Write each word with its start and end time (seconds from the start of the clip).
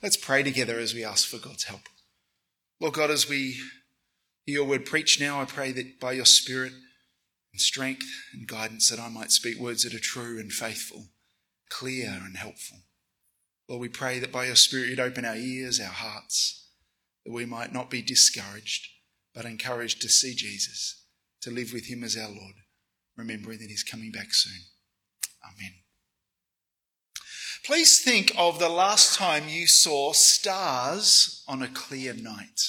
Let's 0.00 0.16
pray 0.16 0.44
together 0.44 0.78
as 0.78 0.94
we 0.94 1.04
ask 1.04 1.26
for 1.26 1.38
God's 1.38 1.64
help. 1.64 1.88
Lord 2.80 2.94
God, 2.94 3.10
as 3.10 3.28
we 3.28 3.56
hear 4.44 4.56
your 4.56 4.64
word 4.64 4.86
preached 4.86 5.20
now, 5.20 5.40
I 5.40 5.44
pray 5.44 5.72
that 5.72 5.98
by 5.98 6.12
your 6.12 6.24
Spirit 6.24 6.72
and 7.52 7.60
strength 7.60 8.06
and 8.32 8.46
guidance 8.46 8.90
that 8.90 9.00
I 9.00 9.08
might 9.08 9.32
speak 9.32 9.58
words 9.58 9.82
that 9.82 9.94
are 9.94 9.98
true 9.98 10.38
and 10.38 10.52
faithful, 10.52 11.06
clear 11.68 12.10
and 12.24 12.36
helpful. 12.36 12.78
Lord, 13.68 13.80
we 13.80 13.88
pray 13.88 14.20
that 14.20 14.30
by 14.30 14.46
your 14.46 14.54
Spirit 14.54 14.88
you'd 14.88 15.00
open 15.00 15.24
our 15.24 15.34
ears, 15.34 15.80
our 15.80 15.86
hearts, 15.86 16.68
that 17.26 17.32
we 17.32 17.44
might 17.44 17.72
not 17.72 17.90
be 17.90 18.00
discouraged, 18.00 18.86
but 19.34 19.44
encouraged 19.44 20.00
to 20.02 20.08
see 20.08 20.32
Jesus, 20.32 21.06
to 21.42 21.50
live 21.50 21.72
with 21.72 21.86
him 21.86 22.04
as 22.04 22.16
our 22.16 22.28
Lord, 22.28 22.54
remembering 23.16 23.58
that 23.58 23.68
he's 23.68 23.82
coming 23.82 24.12
back 24.12 24.28
soon. 24.30 24.62
Amen. 25.44 25.72
Please 27.64 28.00
think 28.00 28.32
of 28.36 28.58
the 28.58 28.68
last 28.68 29.16
time 29.16 29.48
you 29.48 29.66
saw 29.66 30.12
stars 30.12 31.42
on 31.46 31.62
a 31.62 31.68
clear 31.68 32.14
night. 32.14 32.60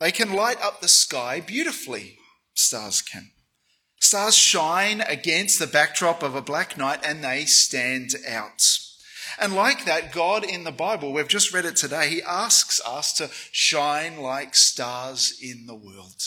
They 0.00 0.12
can 0.12 0.32
light 0.32 0.60
up 0.60 0.80
the 0.80 0.88
sky 0.88 1.40
beautifully, 1.40 2.18
stars 2.54 3.02
can. 3.02 3.30
Stars 4.00 4.34
shine 4.34 5.00
against 5.00 5.58
the 5.58 5.66
backdrop 5.66 6.22
of 6.22 6.34
a 6.34 6.42
black 6.42 6.76
night 6.76 7.00
and 7.04 7.22
they 7.22 7.44
stand 7.44 8.16
out. 8.28 8.62
And 9.38 9.54
like 9.54 9.84
that, 9.84 10.12
God 10.12 10.44
in 10.44 10.64
the 10.64 10.72
Bible, 10.72 11.12
we've 11.12 11.28
just 11.28 11.54
read 11.54 11.64
it 11.64 11.76
today, 11.76 12.08
He 12.10 12.22
asks 12.22 12.80
us 12.84 13.12
to 13.14 13.30
shine 13.52 14.18
like 14.18 14.54
stars 14.54 15.38
in 15.40 15.66
the 15.66 15.74
world. 15.74 16.20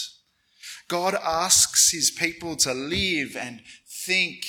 God 0.87 1.15
asks 1.15 1.91
His 1.91 2.11
people 2.11 2.55
to 2.57 2.73
live 2.73 3.35
and 3.35 3.61
think 3.87 4.45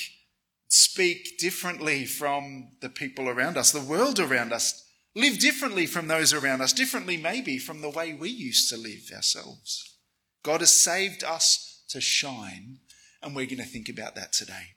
speak 0.69 1.39
differently 1.39 2.05
from 2.05 2.73
the 2.81 2.89
people 2.89 3.29
around 3.29 3.57
us, 3.57 3.73
the 3.73 3.81
world 3.81 4.19
around 4.19 4.53
us, 4.53 4.85
live 5.15 5.39
differently 5.39 5.87
from 5.87 6.09
those 6.09 6.33
around 6.33 6.61
us, 6.61 6.73
differently 6.73 7.17
maybe 7.17 7.59
from 7.59 7.81
the 7.81 7.91
way 7.91 8.13
we 8.13 8.29
used 8.29 8.69
to 8.71 8.77
live 8.77 9.11
ourselves. 9.15 9.97
God 10.43 10.61
has 10.61 10.73
saved 10.73 11.25
us 11.25 11.83
to 11.89 12.01
shine, 12.01 12.79
and 13.23 13.35
we're 13.35 13.47
going 13.47 13.59
to 13.59 13.65
think 13.65 13.89
about 13.89 14.15
that 14.17 14.33
today. 14.33 14.75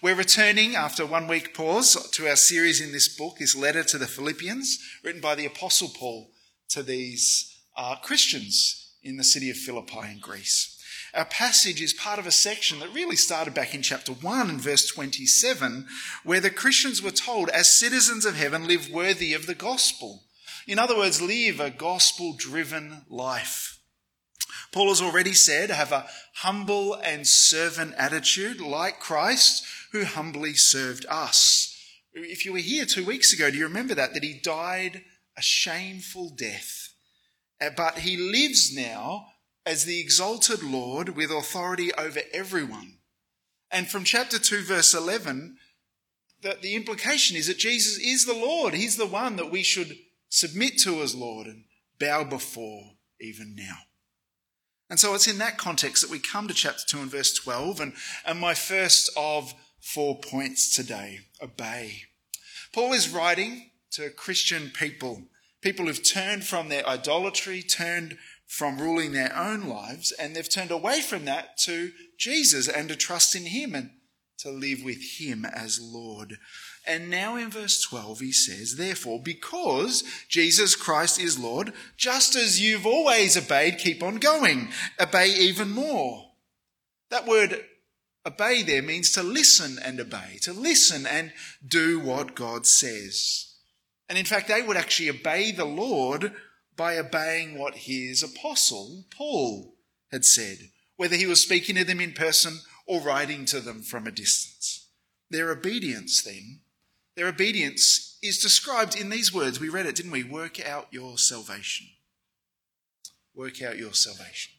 We're 0.00 0.14
returning 0.14 0.76
after 0.76 1.04
one 1.04 1.26
week 1.26 1.54
pause 1.54 2.10
to 2.12 2.28
our 2.28 2.36
series 2.36 2.80
in 2.80 2.92
this 2.92 3.08
book, 3.08 3.38
this 3.38 3.56
letter 3.56 3.82
to 3.84 3.98
the 3.98 4.06
Philippians, 4.06 4.78
written 5.02 5.20
by 5.20 5.34
the 5.34 5.46
Apostle 5.46 5.88
Paul 5.88 6.30
to 6.68 6.84
these 6.84 7.60
uh, 7.76 7.96
Christians 7.96 8.94
in 9.02 9.16
the 9.16 9.24
city 9.24 9.50
of 9.50 9.56
Philippi 9.56 10.12
in 10.12 10.20
Greece. 10.20 10.77
Our 11.14 11.24
passage 11.24 11.80
is 11.80 11.92
part 11.92 12.18
of 12.18 12.26
a 12.26 12.30
section 12.30 12.80
that 12.80 12.92
really 12.92 13.16
started 13.16 13.54
back 13.54 13.74
in 13.74 13.82
chapter 13.82 14.12
1 14.12 14.50
and 14.50 14.60
verse 14.60 14.86
27, 14.86 15.86
where 16.22 16.40
the 16.40 16.50
Christians 16.50 17.02
were 17.02 17.10
told, 17.10 17.48
as 17.48 17.72
citizens 17.72 18.26
of 18.26 18.36
heaven, 18.36 18.66
live 18.66 18.90
worthy 18.90 19.32
of 19.32 19.46
the 19.46 19.54
gospel. 19.54 20.24
In 20.66 20.78
other 20.78 20.96
words, 20.96 21.22
live 21.22 21.60
a 21.60 21.70
gospel 21.70 22.34
driven 22.36 23.02
life. 23.08 23.78
Paul 24.70 24.88
has 24.88 25.00
already 25.00 25.32
said, 25.32 25.70
have 25.70 25.92
a 25.92 26.06
humble 26.36 26.94
and 26.94 27.26
servant 27.26 27.94
attitude 27.96 28.60
like 28.60 29.00
Christ, 29.00 29.64
who 29.92 30.04
humbly 30.04 30.52
served 30.54 31.06
us. 31.08 31.74
If 32.12 32.44
you 32.44 32.52
were 32.52 32.58
here 32.58 32.84
two 32.84 33.06
weeks 33.06 33.32
ago, 33.32 33.50
do 33.50 33.56
you 33.56 33.64
remember 33.64 33.94
that? 33.94 34.12
That 34.12 34.24
he 34.24 34.40
died 34.42 35.04
a 35.38 35.42
shameful 35.42 36.30
death. 36.36 36.92
But 37.76 38.00
he 38.00 38.16
lives 38.18 38.74
now 38.74 39.28
as 39.68 39.84
the 39.84 40.00
exalted 40.00 40.62
Lord 40.62 41.10
with 41.10 41.30
authority 41.30 41.92
over 41.92 42.20
everyone. 42.32 42.94
And 43.70 43.86
from 43.86 44.02
chapter 44.02 44.38
2, 44.38 44.62
verse 44.62 44.94
11, 44.94 45.58
that 46.42 46.62
the 46.62 46.74
implication 46.74 47.36
is 47.36 47.48
that 47.48 47.58
Jesus 47.58 47.98
is 47.98 48.24
the 48.24 48.32
Lord. 48.32 48.72
He's 48.72 48.96
the 48.96 49.06
one 49.06 49.36
that 49.36 49.50
we 49.50 49.62
should 49.62 49.94
submit 50.30 50.78
to 50.78 51.02
as 51.02 51.14
Lord 51.14 51.46
and 51.46 51.64
bow 52.00 52.24
before 52.24 52.92
even 53.20 53.54
now. 53.54 53.76
And 54.88 54.98
so 54.98 55.14
it's 55.14 55.28
in 55.28 55.36
that 55.36 55.58
context 55.58 56.02
that 56.02 56.10
we 56.10 56.18
come 56.18 56.48
to 56.48 56.54
chapter 56.54 56.84
2 56.86 57.00
and 57.00 57.10
verse 57.10 57.34
12, 57.34 57.80
and, 57.80 57.92
and 58.24 58.40
my 58.40 58.54
first 58.54 59.10
of 59.18 59.52
four 59.82 60.18
points 60.18 60.74
today 60.74 61.18
obey. 61.42 62.04
Paul 62.72 62.94
is 62.94 63.10
writing 63.10 63.70
to 63.90 64.08
Christian 64.08 64.70
people, 64.70 65.24
people 65.60 65.86
who've 65.86 66.02
turned 66.02 66.44
from 66.44 66.70
their 66.70 66.88
idolatry, 66.88 67.60
turned 67.60 68.16
from 68.48 68.80
ruling 68.80 69.12
their 69.12 69.36
own 69.36 69.68
lives, 69.68 70.10
and 70.12 70.34
they've 70.34 70.48
turned 70.48 70.70
away 70.70 71.02
from 71.02 71.26
that 71.26 71.58
to 71.58 71.92
Jesus 72.18 72.66
and 72.66 72.88
to 72.88 72.96
trust 72.96 73.36
in 73.36 73.46
Him 73.46 73.74
and 73.74 73.90
to 74.38 74.50
live 74.50 74.82
with 74.82 75.20
Him 75.20 75.44
as 75.44 75.78
Lord. 75.80 76.38
And 76.86 77.10
now 77.10 77.36
in 77.36 77.50
verse 77.50 77.82
12, 77.82 78.20
he 78.20 78.32
says, 78.32 78.76
Therefore, 78.76 79.20
because 79.22 80.02
Jesus 80.28 80.74
Christ 80.74 81.20
is 81.20 81.38
Lord, 81.38 81.74
just 81.98 82.34
as 82.34 82.58
you've 82.58 82.86
always 82.86 83.36
obeyed, 83.36 83.76
keep 83.76 84.02
on 84.02 84.16
going. 84.16 84.70
Obey 84.98 85.28
even 85.28 85.70
more. 85.70 86.30
That 87.10 87.26
word 87.26 87.62
obey 88.24 88.62
there 88.62 88.82
means 88.82 89.12
to 89.12 89.22
listen 89.22 89.78
and 89.84 90.00
obey, 90.00 90.38
to 90.42 90.54
listen 90.54 91.06
and 91.06 91.32
do 91.66 92.00
what 92.00 92.34
God 92.34 92.66
says. 92.66 93.54
And 94.08 94.16
in 94.16 94.24
fact, 94.24 94.48
they 94.48 94.62
would 94.62 94.78
actually 94.78 95.10
obey 95.10 95.52
the 95.52 95.66
Lord 95.66 96.32
by 96.78 96.96
obeying 96.96 97.58
what 97.58 97.74
his 97.74 98.22
apostle, 98.22 99.04
Paul, 99.14 99.74
had 100.10 100.24
said, 100.24 100.70
whether 100.96 101.16
he 101.16 101.26
was 101.26 101.42
speaking 101.42 101.76
to 101.76 101.84
them 101.84 102.00
in 102.00 102.12
person 102.12 102.60
or 102.86 103.00
writing 103.02 103.44
to 103.46 103.60
them 103.60 103.82
from 103.82 104.06
a 104.06 104.10
distance. 104.10 104.86
Their 105.28 105.50
obedience, 105.50 106.22
then, 106.22 106.60
their 107.16 107.26
obedience 107.26 108.16
is 108.22 108.38
described 108.38 108.98
in 108.98 109.10
these 109.10 109.34
words. 109.34 109.60
We 109.60 109.68
read 109.68 109.86
it, 109.86 109.96
didn't 109.96 110.12
we? 110.12 110.22
Work 110.22 110.64
out 110.64 110.86
your 110.90 111.18
salvation. 111.18 111.88
Work 113.34 113.60
out 113.60 113.76
your 113.76 113.92
salvation. 113.92 114.54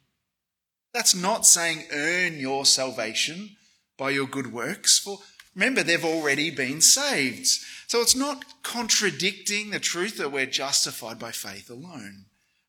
That's 0.94 1.16
not 1.16 1.46
saying 1.46 1.86
earn 1.91 2.38
your 2.38 2.66
salvation 2.66 3.56
by 3.97 4.09
your 4.12 4.28
good 4.28 4.51
works, 4.51 5.00
for 5.00 5.19
remember, 5.56 5.84
they've 5.84 6.06
already 6.06 6.52
been 6.52 6.82
saved. 6.82 7.48
So 7.88 8.02
it's 8.02 8.16
not 8.16 8.64
contradicting 8.64 9.70
the 9.70 9.80
truth 9.80 10.18
that 10.18 10.32
we're 10.32 10.46
justified 10.46 11.20
by 11.20 11.32
faith 11.32 11.70
alone, 11.70 12.26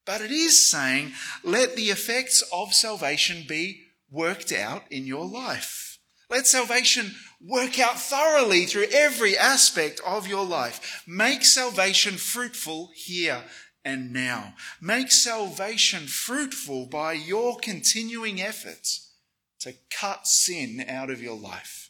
but 0.06 0.20
it 0.20 0.30
is 0.30 0.70
saying, 0.70 1.12
let 1.44 1.76
the 1.76 1.90
effects 1.90 2.42
of 2.52 2.72
salvation 2.72 3.44
be 3.46 3.82
worked 4.10 4.52
out 4.52 4.84
in 4.90 5.06
your 5.06 5.26
life. 5.26 5.98
Let 6.30 6.46
salvation 6.46 7.16
work 7.44 7.78
out 7.78 8.00
thoroughly 8.00 8.64
through 8.66 8.86
every 8.92 9.36
aspect 9.36 10.00
of 10.06 10.28
your 10.28 10.44
life. 10.44 11.02
Make 11.06 11.44
salvation 11.44 12.14
fruitful 12.14 12.90
here 12.94 13.42
and 13.84 14.12
now. 14.12 14.54
Make 14.80 15.10
salvation 15.10 16.06
fruitful 16.06 16.86
by 16.86 17.14
your 17.14 17.58
continuing 17.58 18.40
efforts 18.40 19.12
to 19.60 19.74
cut 19.90 20.26
sin 20.26 20.84
out 20.88 21.10
of 21.10 21.22
your 21.22 21.36
life. 21.36 21.89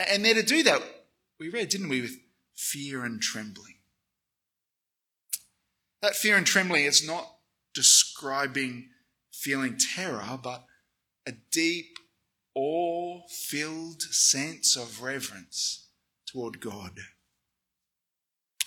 And 0.00 0.24
there 0.24 0.34
to 0.34 0.42
do 0.42 0.62
that, 0.62 0.82
we 1.40 1.48
read, 1.48 1.68
didn't 1.68 1.88
we, 1.88 2.00
with 2.00 2.18
fear 2.54 3.04
and 3.04 3.20
trembling. 3.20 3.74
That 6.02 6.14
fear 6.14 6.36
and 6.36 6.46
trembling 6.46 6.84
is 6.84 7.06
not 7.06 7.26
describing 7.74 8.90
feeling 9.32 9.76
terror, 9.76 10.38
but 10.42 10.64
a 11.26 11.32
deep, 11.50 11.98
awe 12.54 13.22
filled 13.28 14.02
sense 14.02 14.76
of 14.76 15.02
reverence 15.02 15.88
toward 16.26 16.60
God. 16.60 16.98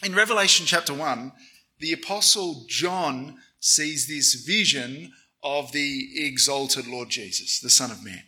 In 0.03 0.15
Revelation 0.15 0.65
chapter 0.65 0.93
1, 0.93 1.31
the 1.79 1.93
Apostle 1.93 2.65
John 2.67 3.37
sees 3.59 4.07
this 4.07 4.33
vision 4.45 5.11
of 5.43 5.71
the 5.71 6.09
exalted 6.15 6.87
Lord 6.87 7.09
Jesus, 7.09 7.59
the 7.59 7.69
Son 7.69 7.91
of 7.91 8.03
Man. 8.03 8.23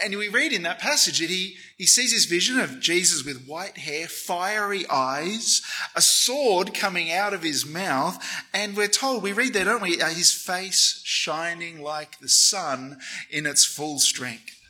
And 0.00 0.16
we 0.16 0.28
read 0.28 0.52
in 0.52 0.62
that 0.62 0.78
passage 0.78 1.18
that 1.18 1.28
he, 1.28 1.56
he 1.76 1.84
sees 1.84 2.12
this 2.12 2.24
vision 2.24 2.58
of 2.58 2.80
Jesus 2.80 3.24
with 3.24 3.46
white 3.46 3.76
hair, 3.76 4.06
fiery 4.06 4.86
eyes, 4.88 5.60
a 5.94 6.00
sword 6.00 6.72
coming 6.72 7.12
out 7.12 7.34
of 7.34 7.42
his 7.42 7.66
mouth, 7.66 8.24
and 8.54 8.74
we're 8.74 8.88
told, 8.88 9.22
we 9.22 9.32
read 9.32 9.52
there, 9.52 9.66
don't 9.66 9.82
we, 9.82 10.00
uh, 10.00 10.08
his 10.08 10.32
face 10.32 11.02
shining 11.04 11.82
like 11.82 12.18
the 12.20 12.28
sun 12.28 13.00
in 13.30 13.44
its 13.44 13.66
full 13.66 13.98
strength. 13.98 14.62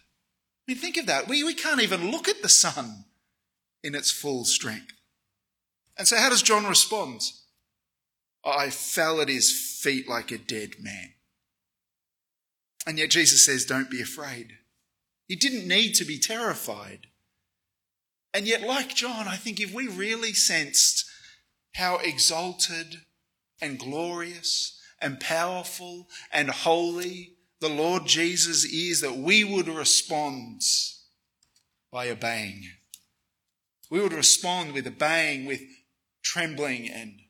I 0.66 0.72
mean, 0.72 0.78
think 0.78 0.96
of 0.96 1.06
that. 1.06 1.28
We, 1.28 1.44
we 1.44 1.54
can't 1.54 1.82
even 1.82 2.10
look 2.10 2.28
at 2.28 2.42
the 2.42 2.48
sun 2.48 3.04
in 3.84 3.94
its 3.94 4.10
full 4.10 4.44
strength. 4.44 4.92
And 5.96 6.08
so, 6.08 6.16
how 6.16 6.30
does 6.30 6.42
John 6.42 6.66
respond? 6.66 7.20
I 8.44 8.70
fell 8.70 9.20
at 9.20 9.28
his 9.28 9.52
feet 9.52 10.08
like 10.08 10.32
a 10.32 10.38
dead 10.38 10.76
man. 10.80 11.12
And 12.86 12.98
yet, 12.98 13.10
Jesus 13.10 13.46
says, 13.46 13.64
Don't 13.64 13.90
be 13.90 14.00
afraid. 14.00 14.58
He 15.32 15.36
didn't 15.36 15.66
need 15.66 15.94
to 15.94 16.04
be 16.04 16.18
terrified. 16.18 17.06
And 18.34 18.46
yet, 18.46 18.60
like 18.60 18.94
John, 18.94 19.26
I 19.26 19.36
think 19.36 19.60
if 19.60 19.72
we 19.72 19.88
really 19.88 20.34
sensed 20.34 21.06
how 21.74 21.96
exalted 22.04 22.96
and 23.58 23.78
glorious 23.78 24.78
and 25.00 25.18
powerful 25.18 26.10
and 26.30 26.50
holy 26.50 27.36
the 27.60 27.70
Lord 27.70 28.04
Jesus 28.04 28.66
is, 28.66 29.00
that 29.00 29.16
we 29.16 29.42
would 29.42 29.68
respond 29.68 30.60
by 31.90 32.10
obeying. 32.10 32.64
We 33.90 34.02
would 34.02 34.12
respond 34.12 34.72
with 34.72 34.86
obeying, 34.86 35.46
with 35.46 35.62
trembling 36.22 36.90
and 36.90 37.20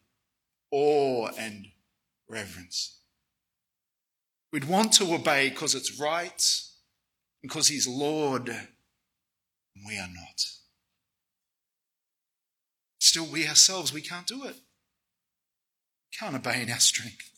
awe 0.73 1.29
and 1.39 1.69
reverence. 2.29 2.99
We'd 4.53 4.65
want 4.65 4.93
to 4.95 5.15
obey 5.15 5.51
because 5.51 5.77
it's 5.77 6.01
right, 6.01 6.43
because 7.43 7.69
He's 7.69 7.87
Lord, 7.87 8.49
and 8.49 8.69
we 9.87 9.99
are 9.99 10.09
not. 10.09 10.45
Still, 12.99 13.27
we 13.27 13.47
ourselves, 13.47 13.93
we 13.93 14.01
can't 14.01 14.27
do 14.27 14.45
it. 14.45 14.57
Can't 16.19 16.37
obey 16.37 16.63
in 16.63 16.71
our 16.71 16.79
strength. 16.79 17.31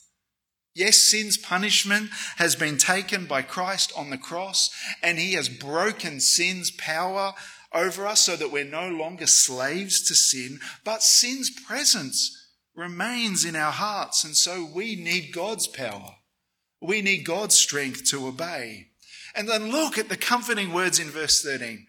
Yes, 0.74 0.98
sin's 0.98 1.36
punishment 1.36 2.10
has 2.36 2.56
been 2.56 2.78
taken 2.78 3.26
by 3.26 3.42
Christ 3.42 3.92
on 3.96 4.10
the 4.10 4.18
cross, 4.18 4.70
and 5.02 5.18
he 5.18 5.34
has 5.34 5.48
broken 5.48 6.20
sin's 6.20 6.70
power 6.72 7.32
over 7.72 8.06
us 8.06 8.20
so 8.20 8.36
that 8.36 8.50
we're 8.50 8.64
no 8.64 8.88
longer 8.88 9.26
slaves 9.26 10.06
to 10.08 10.14
sin, 10.14 10.58
but 10.84 11.02
sin's 11.02 11.50
presence 11.50 12.40
remains 12.74 13.44
in 13.44 13.54
our 13.54 13.72
hearts, 13.72 14.24
and 14.24 14.36
so 14.36 14.64
we 14.64 14.96
need 14.96 15.32
God's 15.32 15.68
power. 15.68 16.16
We 16.80 17.02
need 17.02 17.24
God's 17.24 17.56
strength 17.56 18.04
to 18.10 18.26
obey. 18.26 18.88
And 19.34 19.48
then 19.48 19.70
look 19.70 19.98
at 19.98 20.08
the 20.08 20.16
comforting 20.16 20.72
words 20.72 20.98
in 20.98 21.08
verse 21.10 21.42
13. 21.42 21.86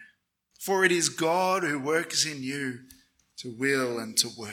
For 0.59 0.83
it 0.83 0.91
is 0.91 1.09
God 1.09 1.63
who 1.63 1.79
works 1.79 2.25
in 2.25 2.41
you 2.41 2.79
to 3.37 3.51
will 3.51 3.99
and 3.99 4.17
to 4.17 4.29
work. 4.37 4.51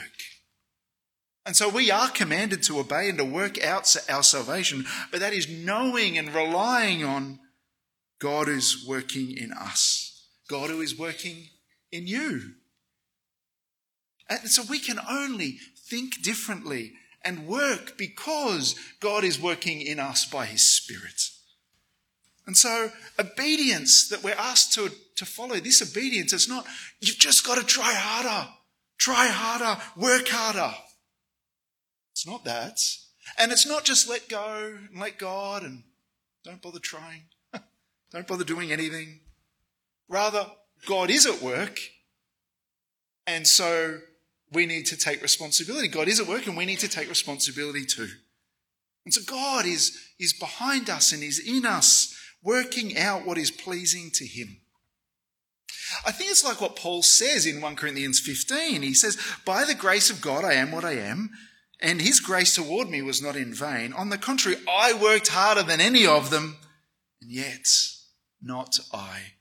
And 1.44 1.56
so 1.56 1.68
we 1.68 1.90
are 1.90 2.08
commanded 2.08 2.62
to 2.64 2.78
obey 2.78 3.08
and 3.08 3.18
to 3.18 3.24
work 3.24 3.62
out 3.64 3.96
our 4.08 4.22
salvation, 4.22 4.84
but 5.10 5.20
that 5.20 5.32
is 5.32 5.48
knowing 5.48 6.16
and 6.16 6.32
relying 6.32 7.02
on 7.02 7.40
God 8.20 8.46
who's 8.46 8.84
working 8.86 9.36
in 9.36 9.52
us, 9.52 10.28
God 10.48 10.70
who 10.70 10.80
is 10.80 10.96
working 10.96 11.48
in 11.90 12.06
you. 12.06 12.54
And 14.28 14.48
so 14.48 14.62
we 14.70 14.78
can 14.78 15.00
only 15.10 15.58
think 15.76 16.22
differently 16.22 16.92
and 17.24 17.46
work 17.46 17.98
because 17.98 18.76
God 19.00 19.24
is 19.24 19.40
working 19.40 19.80
in 19.80 19.98
us 19.98 20.24
by 20.24 20.46
His 20.46 20.62
Spirit. 20.62 21.30
And 22.46 22.56
so, 22.56 22.90
obedience 23.18 24.08
that 24.08 24.22
we're 24.22 24.34
asked 24.34 24.72
to, 24.74 24.90
to 25.16 25.24
follow, 25.24 25.56
this 25.56 25.80
obedience, 25.80 26.32
it's 26.32 26.48
not, 26.48 26.66
you've 27.00 27.18
just 27.18 27.46
got 27.46 27.58
to 27.58 27.64
try 27.64 27.92
harder, 27.94 28.48
try 28.98 29.28
harder, 29.28 29.80
work 29.96 30.28
harder. 30.28 30.74
It's 32.12 32.26
not 32.26 32.44
that. 32.44 32.80
And 33.38 33.52
it's 33.52 33.66
not 33.66 33.84
just 33.84 34.08
let 34.08 34.28
go 34.28 34.76
and 34.90 35.00
let 35.00 35.18
God 35.18 35.62
and 35.62 35.84
don't 36.44 36.60
bother 36.60 36.80
trying. 36.80 37.22
don't 38.10 38.26
bother 38.26 38.44
doing 38.44 38.72
anything. 38.72 39.20
Rather, 40.08 40.46
God 40.86 41.10
is 41.10 41.26
at 41.26 41.40
work. 41.40 41.78
And 43.26 43.46
so 43.46 43.98
we 44.52 44.66
need 44.66 44.86
to 44.86 44.96
take 44.96 45.22
responsibility. 45.22 45.88
God 45.88 46.08
is 46.08 46.20
at 46.20 46.26
work 46.26 46.46
and 46.46 46.56
we 46.56 46.66
need 46.66 46.80
to 46.80 46.88
take 46.88 47.08
responsibility 47.08 47.86
too. 47.86 48.08
And 49.04 49.14
so 49.14 49.22
God 49.26 49.66
is, 49.66 49.98
is 50.18 50.32
behind 50.32 50.90
us 50.90 51.12
and 51.12 51.22
is 51.22 51.40
in 51.40 51.66
us, 51.66 52.14
working 52.42 52.96
out 52.96 53.26
what 53.26 53.38
is 53.38 53.50
pleasing 53.50 54.10
to 54.14 54.26
Him. 54.26 54.58
I 56.06 56.12
think 56.12 56.30
it's 56.30 56.44
like 56.44 56.60
what 56.60 56.76
Paul 56.76 57.02
says 57.02 57.46
in 57.46 57.60
1 57.60 57.76
Corinthians 57.76 58.20
15. 58.20 58.82
He 58.82 58.94
says, 58.94 59.18
By 59.44 59.64
the 59.64 59.74
grace 59.74 60.10
of 60.10 60.20
God, 60.20 60.44
I 60.44 60.54
am 60.54 60.72
what 60.72 60.84
I 60.84 60.92
am, 60.92 61.30
and 61.80 62.00
his 62.00 62.20
grace 62.20 62.54
toward 62.54 62.88
me 62.88 63.02
was 63.02 63.20
not 63.20 63.36
in 63.36 63.52
vain. 63.52 63.92
On 63.92 64.08
the 64.08 64.18
contrary, 64.18 64.58
I 64.70 64.92
worked 64.92 65.28
harder 65.28 65.62
than 65.62 65.80
any 65.80 66.06
of 66.06 66.30
them, 66.30 66.56
and 67.20 67.30
yet 67.30 67.66
not 68.40 68.78
I, 68.92 69.34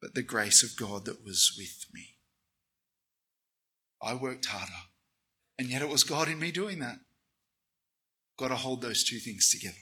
but 0.00 0.14
the 0.14 0.22
grace 0.22 0.62
of 0.62 0.76
God 0.76 1.04
that 1.04 1.24
was 1.24 1.54
with 1.56 1.86
me. 1.92 2.16
I 4.02 4.14
worked 4.14 4.46
harder, 4.46 4.72
and 5.58 5.68
yet 5.68 5.82
it 5.82 5.88
was 5.88 6.02
God 6.02 6.28
in 6.28 6.38
me 6.38 6.50
doing 6.50 6.80
that. 6.80 6.98
Got 8.38 8.48
to 8.48 8.56
hold 8.56 8.82
those 8.82 9.04
two 9.04 9.18
things 9.18 9.50
together. 9.50 9.76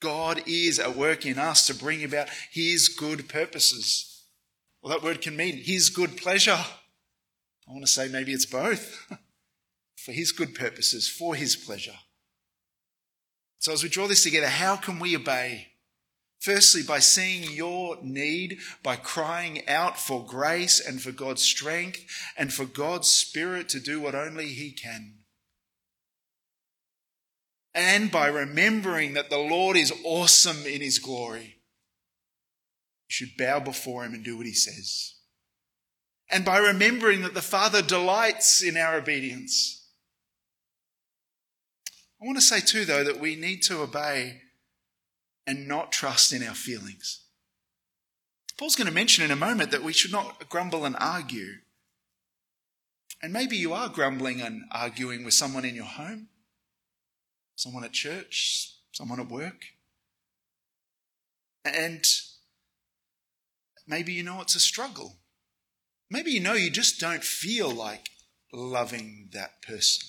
God 0.00 0.42
is 0.46 0.78
at 0.78 0.96
work 0.96 1.24
in 1.24 1.38
us 1.38 1.66
to 1.66 1.74
bring 1.74 2.04
about 2.04 2.28
his 2.52 2.88
good 2.88 3.28
purposes. 3.28 4.24
Well, 4.82 4.92
that 4.92 5.04
word 5.04 5.22
can 5.22 5.36
mean 5.36 5.56
his 5.56 5.90
good 5.90 6.16
pleasure. 6.16 6.58
I 7.68 7.72
want 7.72 7.84
to 7.84 7.90
say 7.90 8.08
maybe 8.08 8.32
it's 8.32 8.46
both. 8.46 9.10
for 9.96 10.12
his 10.12 10.30
good 10.30 10.54
purposes, 10.54 11.08
for 11.08 11.34
his 11.34 11.56
pleasure. 11.56 11.98
So, 13.58 13.72
as 13.72 13.82
we 13.82 13.88
draw 13.88 14.06
this 14.06 14.22
together, 14.22 14.46
how 14.46 14.76
can 14.76 15.00
we 15.00 15.16
obey? 15.16 15.68
Firstly, 16.38 16.82
by 16.84 17.00
seeing 17.00 17.50
your 17.50 17.98
need, 18.02 18.58
by 18.84 18.94
crying 18.94 19.66
out 19.66 19.98
for 19.98 20.24
grace 20.24 20.78
and 20.78 21.02
for 21.02 21.10
God's 21.10 21.42
strength 21.42 22.04
and 22.36 22.52
for 22.52 22.66
God's 22.66 23.08
Spirit 23.08 23.68
to 23.70 23.80
do 23.80 24.00
what 24.00 24.14
only 24.14 24.46
He 24.46 24.70
can. 24.70 25.14
And 27.76 28.10
by 28.10 28.26
remembering 28.26 29.14
that 29.14 29.30
the 29.30 29.38
Lord 29.38 29.76
is 29.76 29.92
awesome 30.02 30.66
in 30.66 30.80
His 30.80 30.98
glory. 30.98 31.58
You 33.08 33.10
should 33.10 33.36
bow 33.38 33.60
before 33.60 34.04
Him 34.04 34.14
and 34.14 34.24
do 34.24 34.36
what 34.36 34.46
He 34.46 34.54
says. 34.54 35.14
And 36.28 36.44
by 36.44 36.58
remembering 36.58 37.22
that 37.22 37.34
the 37.34 37.42
Father 37.42 37.82
delights 37.82 38.60
in 38.60 38.76
our 38.76 38.96
obedience 38.96 39.76
I 42.20 42.24
want 42.24 42.38
to 42.38 42.42
say 42.42 42.60
too, 42.60 42.84
though, 42.84 43.04
that 43.04 43.20
we 43.20 43.36
need 43.36 43.62
to 43.64 43.82
obey 43.82 44.40
and 45.46 45.68
not 45.68 45.92
trust 45.92 46.32
in 46.32 46.42
our 46.42 46.54
feelings. 46.54 47.24
Paul's 48.58 48.74
going 48.74 48.88
to 48.88 48.94
mention 48.94 49.24
in 49.24 49.30
a 49.30 49.36
moment 49.36 49.70
that 49.70 49.82
we 49.82 49.92
should 49.92 50.12
not 50.12 50.48
grumble 50.48 50.86
and 50.86 50.96
argue. 50.98 51.56
And 53.22 53.32
maybe 53.32 53.56
you 53.56 53.74
are 53.74 53.88
grumbling 53.88 54.40
and 54.40 54.62
arguing 54.72 55.24
with 55.24 55.34
someone 55.34 55.64
in 55.64 55.74
your 55.74 55.84
home, 55.84 56.28
someone 57.56 57.84
at 57.84 57.92
church, 57.92 58.76
someone 58.92 59.18
at 59.18 59.28
work. 59.28 59.62
And 61.64 62.04
maybe 63.88 64.12
you 64.12 64.22
know 64.22 64.40
it's 64.40 64.54
a 64.54 64.60
struggle. 64.60 65.16
Maybe 66.08 66.30
you 66.30 66.40
know 66.40 66.52
you 66.52 66.70
just 66.70 67.00
don't 67.00 67.24
feel 67.24 67.68
like 67.70 68.10
loving 68.52 69.30
that 69.32 69.62
person 69.62 70.06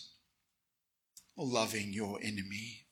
or 1.35 1.47
loving 1.47 1.91
your 1.91 2.19
enemy, 2.21 2.85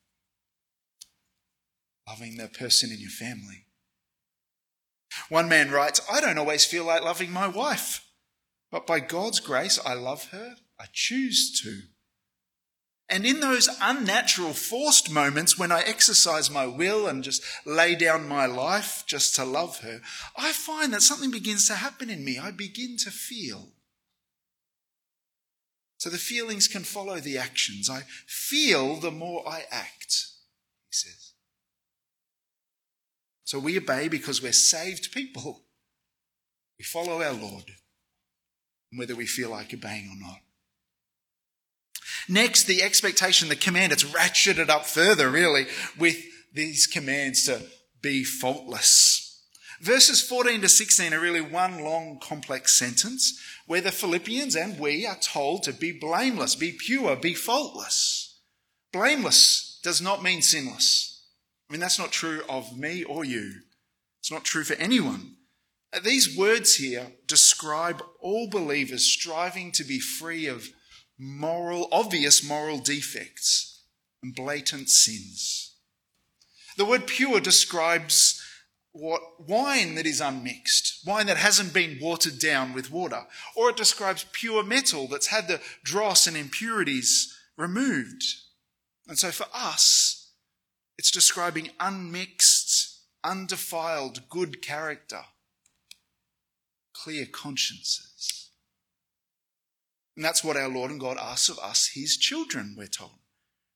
loving 2.08 2.38
the 2.38 2.48
person 2.48 2.92
in 2.92 3.00
your 3.00 3.12
family. 3.12 3.66
One 5.30 5.48
man 5.48 5.72
writes, 5.72 6.01
I 6.12 6.19
don't 6.19 6.38
always 6.38 6.66
feel 6.66 6.86
like 6.86 7.04
loving 7.04 7.31
my 7.31 7.48
wife, 7.48 8.08
but 8.72 8.88
by 8.88 9.00
God's 9.00 9.40
grace, 9.40 9.80
I 9.86 9.94
love 9.94 10.31
her. 10.31 10.56
I 10.80 10.86
choose 10.92 11.62
to. 11.62 11.81
And 13.07 13.25
in 13.25 13.39
those 13.39 13.69
unnatural, 13.81 14.53
forced 14.53 15.12
moments 15.12 15.59
when 15.59 15.71
I 15.71 15.81
exercise 15.81 16.50
my 16.50 16.65
will 16.65 17.07
and 17.07 17.24
just 17.24 17.43
lay 17.65 17.95
down 17.95 18.27
my 18.27 18.47
life 18.47 19.03
just 19.05 19.35
to 19.35 19.45
love 19.45 19.81
her, 19.81 20.01
I 20.35 20.51
find 20.51 20.91
that 20.93 21.03
something 21.03 21.29
begins 21.29 21.67
to 21.67 21.75
happen 21.75 22.09
in 22.09 22.25
me. 22.25 22.39
I 22.39 22.50
begin 22.50 22.97
to 22.97 23.12
feel. 23.12 23.69
So 25.97 26.09
the 26.09 26.17
feelings 26.17 26.67
can 26.67 26.83
follow 26.83 27.19
the 27.19 27.38
actions. 27.38 27.89
I 27.89 28.01
feel 28.25 28.95
the 28.95 29.12
more 29.12 29.47
I 29.47 29.65
act, 29.71 30.27
he 30.89 30.91
says. 30.91 31.33
So 33.43 33.59
we 33.59 33.77
obey 33.77 34.07
because 34.07 34.41
we're 34.41 34.51
saved 34.51 35.12
people. 35.12 35.62
We 36.79 36.85
follow 36.85 37.21
our 37.21 37.33
Lord, 37.33 37.71
whether 38.93 39.15
we 39.15 39.27
feel 39.27 39.51
like 39.51 39.74
obeying 39.74 40.09
or 40.09 40.27
not. 40.27 40.39
Next, 42.27 42.63
the 42.63 42.83
expectation, 42.83 43.50
the 43.50 43.55
command, 43.55 43.91
it's 43.91 44.03
ratcheted 44.03 44.69
up 44.69 44.85
further, 44.85 45.29
really, 45.29 45.67
with 45.97 46.17
these 46.53 46.88
commands 46.88 47.45
to 47.45 47.62
be 48.01 48.24
faultless. 48.24 49.25
Verses 49.81 50.21
14 50.21 50.62
to 50.62 50.69
16 50.69 51.13
are 51.13 51.19
really 51.19 51.41
one 51.41 51.83
long 51.83 52.17
complex 52.21 52.74
sentence 52.77 53.39
where 53.67 53.81
the 53.81 53.91
Philippians 53.91 54.55
and 54.55 54.79
we 54.79 55.05
are 55.05 55.17
told 55.17 55.63
to 55.63 55.74
be 55.74 55.91
blameless, 55.91 56.55
be 56.55 56.71
pure, 56.71 57.15
be 57.15 57.33
faultless. 57.33 58.39
Blameless 58.93 59.79
does 59.83 60.01
not 60.01 60.24
mean 60.24 60.41
sinless. 60.41 61.24
I 61.69 61.74
mean, 61.74 61.81
that's 61.81 62.00
not 62.00 62.12
true 62.12 62.41
of 62.47 62.77
me 62.77 63.03
or 63.03 63.25
you. 63.25 63.62
It's 64.19 64.31
not 64.31 64.43
true 64.43 64.63
for 64.63 64.75
anyone. 64.75 65.35
These 66.03 66.38
words 66.38 66.75
here 66.75 67.13
describe 67.27 68.01
all 68.19 68.50
believers 68.50 69.05
striving 69.05 69.71
to 69.74 69.83
be 69.83 70.00
free 70.00 70.47
of 70.47 70.69
moral, 71.17 71.88
obvious 71.91 72.43
moral 72.48 72.79
defects 72.79 73.84
and 74.22 74.36
blatant 74.36 74.89
sins. 74.89 75.75
The 76.77 76.86
word 76.86 77.07
pure 77.07 77.39
describes 77.39 78.41
what, 78.91 79.22
wine 79.48 79.95
that 79.95 80.05
is 80.05 80.22
unmixed, 80.22 81.05
wine 81.05 81.27
that 81.27 81.38
hasn't 81.38 81.74
been 81.74 82.00
watered 82.01 82.39
down 82.39 82.74
with 82.74 82.91
water, 82.91 83.27
or 83.55 83.69
it 83.69 83.77
describes 83.77 84.25
pure 84.31 84.63
metal 84.63 85.07
that's 85.07 85.27
had 85.27 85.48
the 85.48 85.62
dross 85.84 86.27
and 86.27 86.38
impurities 86.38 87.38
removed. 87.57 88.24
And 89.07 89.17
so 89.17 89.31
for 89.31 89.48
us, 89.53 90.31
it's 90.98 91.12
describing 91.12 91.72
unmixed, 91.79 93.01
undefiled 93.24 94.29
good 94.29 94.62
character, 94.62 95.22
clear 96.93 97.25
consciences. 97.25 98.45
And 100.15 100.24
that's 100.24 100.43
what 100.43 100.57
our 100.57 100.69
Lord 100.69 100.91
and 100.91 101.00
God 101.00 101.17
asks 101.19 101.50
of 101.50 101.60
us, 101.60 101.91
his 101.93 102.17
children, 102.17 102.75
we're 102.77 102.88
told. 102.88 103.19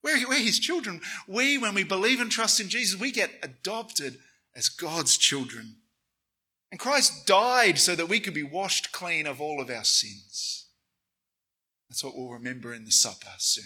We're, 0.02 0.28
we're 0.28 0.40
his 0.40 0.60
children. 0.60 1.02
We, 1.28 1.58
when 1.58 1.74
we 1.74 1.84
believe 1.84 2.22
and 2.22 2.32
trust 2.32 2.60
in 2.60 2.70
Jesus, 2.70 3.00
we 3.00 3.12
get 3.12 3.32
adopted 3.44 4.18
as 4.56 4.70
God's 4.70 5.18
children. 5.18 5.76
And 6.72 6.80
Christ 6.80 7.26
died 7.26 7.78
so 7.80 7.96
that 7.96 8.08
we 8.08 8.20
could 8.20 8.34
be 8.34 8.44
washed 8.44 8.92
clean 8.92 9.28
of 9.28 9.42
all 9.42 9.62
of 9.62 9.70
our 9.70 9.84
sins. 9.84 10.68
That's 11.90 12.04
what 12.04 12.16
we'll 12.16 12.30
remember 12.30 12.74
in 12.74 12.86
the 12.86 12.92
supper 12.92 13.34
soon. 13.38 13.66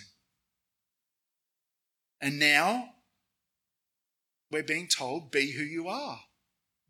And 2.22 2.40
now 2.40 2.90
we're 4.50 4.64
being 4.64 4.88
told, 4.88 5.30
be 5.30 5.52
who 5.52 5.64
you 5.64 5.90
are. 5.90 6.22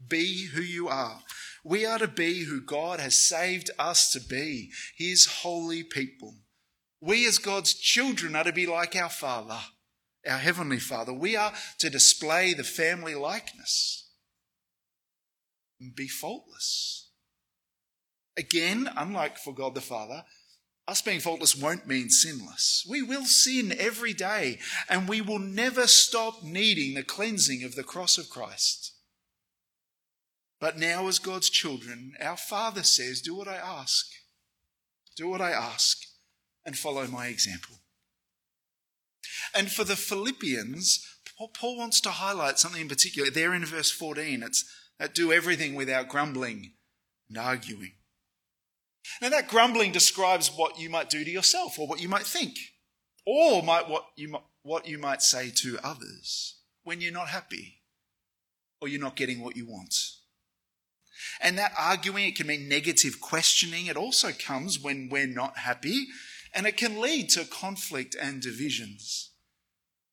Be 0.08 0.48
who 0.48 0.62
you 0.62 0.88
are. 0.88 1.20
We 1.64 1.86
are 1.86 2.00
to 2.00 2.08
be 2.08 2.44
who 2.44 2.62
God 2.62 3.00
has 3.00 3.16
saved 3.16 3.72
us 3.80 4.12
to 4.12 4.20
be, 4.20 4.72
His 4.98 5.26
holy 5.26 5.84
people. 5.84 6.36
We, 7.00 7.28
as 7.28 7.38
God's 7.38 7.74
children, 7.74 8.36
are 8.36 8.44
to 8.44 8.54
be 8.54 8.66
like 8.66 8.96
our 8.96 9.10
Father, 9.10 9.60
our 10.28 10.38
Heavenly 10.38 10.80
Father. 10.80 11.14
We 11.14 11.36
are 11.36 11.54
to 11.80 11.90
display 11.90 12.54
the 12.54 12.64
family 12.64 13.16
likeness 13.16 14.10
and 15.80 15.96
be 15.96 16.08
faultless. 16.08 17.10
Again, 18.38 18.90
unlike 18.96 19.38
for 19.38 19.54
God 19.54 19.76
the 19.76 19.82
Father, 19.82 20.24
us 20.88 21.02
being 21.02 21.20
faultless 21.20 21.56
won't 21.56 21.88
mean 21.88 22.10
sinless. 22.10 22.86
We 22.90 23.02
will 23.02 23.26
sin 23.26 23.74
every 23.78 24.14
day, 24.14 24.60
and 24.90 25.08
we 25.08 25.22
will 25.22 25.40
never 25.40 25.88
stop 25.88 26.44
needing 26.44 26.94
the 26.94 27.04
cleansing 27.04 27.64
of 27.64 27.76
the 27.76 27.84
cross 27.84 28.18
of 28.18 28.30
Christ. 28.30 28.93
But 30.64 30.78
now, 30.78 31.10
as 31.10 31.20
God's 31.20 31.50
children, 31.50 32.14
our 32.22 32.38
Father 32.38 32.84
says, 32.84 33.20
Do 33.20 33.36
what 33.36 33.50
I 33.50 33.56
ask. 33.56 34.08
Do 35.18 35.28
what 35.28 35.42
I 35.42 35.52
ask 35.52 35.98
and 36.66 36.78
follow 36.78 37.06
my 37.06 37.28
example. 37.28 37.76
And 39.54 39.70
for 39.70 39.84
the 39.84 39.98
Philippians, 39.98 41.06
Paul 41.54 41.78
wants 41.78 42.00
to 42.00 42.12
highlight 42.12 42.60
something 42.60 42.80
in 42.80 42.88
particular. 42.88 43.30
There 43.30 43.54
in 43.54 43.66
verse 43.66 43.92
14, 43.92 44.42
it's 44.42 44.64
that 45.00 45.14
do 45.14 45.34
everything 45.34 45.76
without 45.76 46.08
grumbling 46.08 46.72
and 47.28 47.38
arguing. 47.38 47.96
Now, 49.22 49.28
that 49.32 49.50
grumbling 49.50 49.92
describes 49.92 50.48
what 50.48 50.80
you 50.80 50.90
might 50.90 51.10
do 51.10 51.26
to 51.26 51.30
yourself 51.30 51.78
or 51.78 51.88
what 51.88 52.00
you 52.00 52.08
might 52.08 52.26
think, 52.26 52.56
or 53.26 53.62
might, 53.64 53.90
what, 53.90 54.06
you 54.16 54.30
might, 54.30 54.44
what 54.62 54.88
you 54.88 54.98
might 54.98 55.22
say 55.22 55.52
to 55.58 55.78
others 55.84 56.56
when 56.86 57.02
you're 57.02 57.12
not 57.12 57.28
happy 57.28 57.82
or 58.80 58.88
you're 58.88 59.02
not 59.02 59.18
getting 59.18 59.42
what 59.42 59.58
you 59.58 59.66
want. 59.66 59.94
And 61.42 61.58
that 61.58 61.74
arguing, 61.78 62.26
it 62.26 62.36
can 62.36 62.48
mean 62.48 62.68
negative 62.68 63.20
questioning. 63.22 63.88
It 63.88 63.98
also 63.98 64.32
comes 64.32 64.80
when 64.80 65.10
we're 65.10 65.28
not 65.28 65.58
happy, 65.60 66.08
and 66.54 66.66
it 66.66 66.78
can 66.78 67.02
lead 67.02 67.30
to 67.32 67.46
conflict 67.46 68.16
and 68.20 68.42
divisions. 68.42 69.32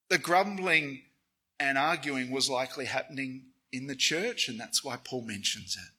The 0.08 0.18
grumbling 0.18 1.02
and 1.58 1.76
arguing 1.78 2.30
was 2.30 2.50
likely 2.50 2.86
happening 2.86 3.46
in 3.72 3.86
the 3.86 3.94
church, 3.94 4.48
and 4.48 4.58
that's 4.58 4.82
why 4.82 4.96
Paul 4.96 5.22
mentions 5.22 5.76
it. 5.76 5.92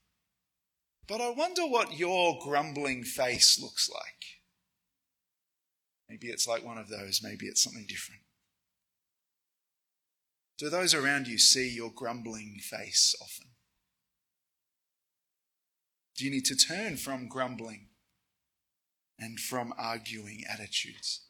But 1.07 1.21
I 1.21 1.29
wonder 1.29 1.63
what 1.63 1.97
your 1.97 2.39
grumbling 2.41 3.03
face 3.03 3.59
looks 3.61 3.89
like. 3.89 4.39
Maybe 6.09 6.27
it's 6.27 6.47
like 6.47 6.65
one 6.65 6.77
of 6.77 6.89
those, 6.89 7.21
maybe 7.23 7.45
it's 7.45 7.63
something 7.63 7.85
different. 7.87 8.21
Do 10.57 10.69
those 10.69 10.93
around 10.93 11.27
you 11.27 11.39
see 11.39 11.69
your 11.69 11.91
grumbling 11.91 12.57
face 12.61 13.15
often? 13.21 13.50
Do 16.17 16.25
you 16.25 16.31
need 16.31 16.45
to 16.45 16.55
turn 16.55 16.97
from 16.97 17.27
grumbling 17.27 17.87
and 19.19 19.39
from 19.39 19.73
arguing 19.77 20.43
attitudes? 20.51 21.21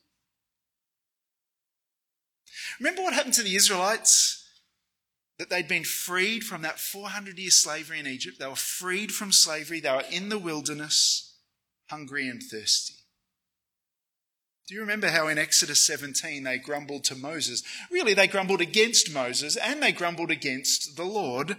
Remember 2.79 3.03
what 3.03 3.13
happened 3.13 3.35
to 3.35 3.43
the 3.43 3.55
Israelites? 3.55 4.37
That 5.37 5.49
they'd 5.49 5.67
been 5.67 5.83
freed 5.83 6.43
from 6.43 6.61
that 6.61 6.79
400 6.79 7.39
year 7.39 7.49
slavery 7.49 7.99
in 7.99 8.05
Egypt. 8.05 8.37
They 8.39 8.47
were 8.47 8.55
freed 8.55 9.11
from 9.11 9.31
slavery. 9.31 9.79
They 9.79 9.89
were 9.89 10.03
in 10.11 10.29
the 10.29 10.37
wilderness, 10.37 11.35
hungry 11.89 12.27
and 12.27 12.43
thirsty. 12.43 12.95
Do 14.67 14.75
you 14.75 14.81
remember 14.81 15.09
how 15.09 15.27
in 15.27 15.37
Exodus 15.37 15.85
17 15.85 16.43
they 16.43 16.57
grumbled 16.57 17.03
to 17.05 17.15
Moses? 17.15 17.63
Really, 17.89 18.13
they 18.13 18.27
grumbled 18.27 18.61
against 18.61 19.11
Moses 19.11 19.57
and 19.57 19.81
they 19.81 19.91
grumbled 19.91 20.31
against 20.31 20.95
the 20.95 21.03
Lord, 21.03 21.57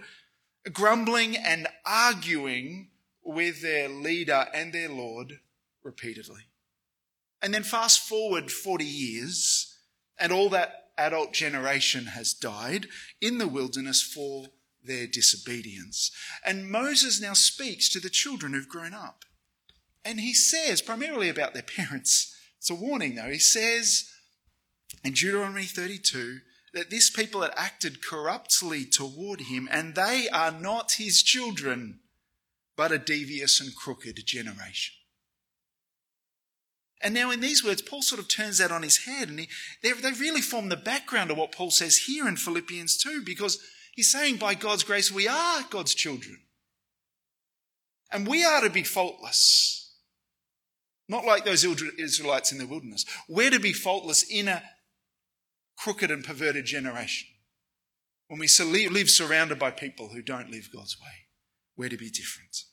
grumbling 0.71 1.35
and 1.37 1.67
arguing 1.85 2.87
with 3.23 3.61
their 3.61 3.89
leader 3.89 4.47
and 4.53 4.73
their 4.73 4.89
Lord 4.89 5.39
repeatedly. 5.83 6.43
And 7.41 7.53
then 7.53 7.63
fast 7.63 8.07
forward 8.07 8.51
40 8.51 8.85
years, 8.85 9.77
and 10.17 10.31
all 10.31 10.49
that 10.49 10.83
adult 10.97 11.33
generation 11.33 12.05
has 12.07 12.33
died 12.33 12.87
in 13.19 13.37
the 13.37 13.47
wilderness 13.47 14.01
for 14.01 14.45
their 14.83 15.07
disobedience. 15.07 16.11
And 16.45 16.69
Moses 16.69 17.21
now 17.21 17.33
speaks 17.33 17.89
to 17.89 17.99
the 17.99 18.09
children 18.09 18.53
who've 18.53 18.67
grown 18.67 18.93
up. 18.93 19.25
And 20.05 20.19
he 20.19 20.33
says, 20.33 20.81
primarily 20.81 21.29
about 21.29 21.53
their 21.53 21.63
parents, 21.63 22.35
it's 22.57 22.69
a 22.69 22.75
warning 22.75 23.15
though, 23.15 23.29
he 23.29 23.39
says 23.39 24.09
in 25.03 25.13
Deuteronomy 25.13 25.63
32 25.63 26.39
that 26.73 26.89
this 26.89 27.09
people 27.09 27.41
had 27.41 27.53
acted 27.55 28.05
corruptly 28.05 28.85
toward 28.85 29.41
him, 29.41 29.67
and 29.71 29.95
they 29.95 30.27
are 30.31 30.51
not 30.51 30.93
his 30.93 31.21
children 31.21 31.99
but 32.75 32.91
a 32.91 32.97
devious 32.97 33.59
and 33.61 33.75
crooked 33.75 34.19
generation. 34.25 34.95
And 37.01 37.13
now, 37.13 37.31
in 37.31 37.41
these 37.41 37.65
words, 37.65 37.81
Paul 37.81 38.01
sort 38.01 38.21
of 38.21 38.29
turns 38.29 38.59
that 38.59 38.71
on 38.71 38.81
his 38.81 39.05
head, 39.05 39.27
and 39.27 39.37
he, 39.37 39.49
they, 39.81 39.91
they 39.91 40.13
really 40.13 40.39
form 40.39 40.69
the 40.69 40.77
background 40.77 41.31
of 41.31 41.37
what 41.37 41.51
Paul 41.51 41.69
says 41.69 41.97
here 41.97 42.27
in 42.29 42.37
Philippians 42.37 42.97
2, 42.97 43.23
because 43.25 43.59
he's 43.93 44.09
saying, 44.09 44.37
by 44.37 44.53
God's 44.55 44.83
grace, 44.83 45.11
we 45.11 45.27
are 45.27 45.63
God's 45.69 45.93
children. 45.93 46.37
And 48.09 48.25
we 48.25 48.45
are 48.45 48.61
to 48.61 48.69
be 48.69 48.83
faultless. 48.83 49.97
Not 51.09 51.25
like 51.25 51.43
those 51.43 51.65
Israelites 51.65 52.53
in 52.53 52.57
the 52.57 52.67
wilderness. 52.67 53.05
We're 53.27 53.51
to 53.51 53.59
be 53.59 53.73
faultless 53.73 54.23
in 54.23 54.47
a 54.47 54.63
crooked 55.77 56.09
and 56.09 56.23
perverted 56.23 56.65
generation. 56.65 57.27
When 58.29 58.39
we 58.39 58.47
live 58.89 59.09
surrounded 59.09 59.59
by 59.59 59.71
people 59.71 60.09
who 60.09 60.21
don't 60.21 60.49
live 60.49 60.69
God's 60.73 60.97
way. 61.01 61.23
We're 61.75 61.89
to 61.89 61.97
be 61.97 62.09
different. 62.09 62.63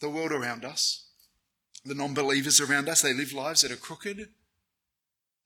The 0.00 0.10
world 0.10 0.32
around 0.32 0.64
us, 0.64 1.06
the 1.84 1.94
non 1.94 2.14
believers 2.14 2.60
around 2.60 2.88
us, 2.88 3.02
they 3.02 3.14
live 3.14 3.32
lives 3.32 3.62
that 3.62 3.72
are 3.72 3.76
crooked. 3.76 4.28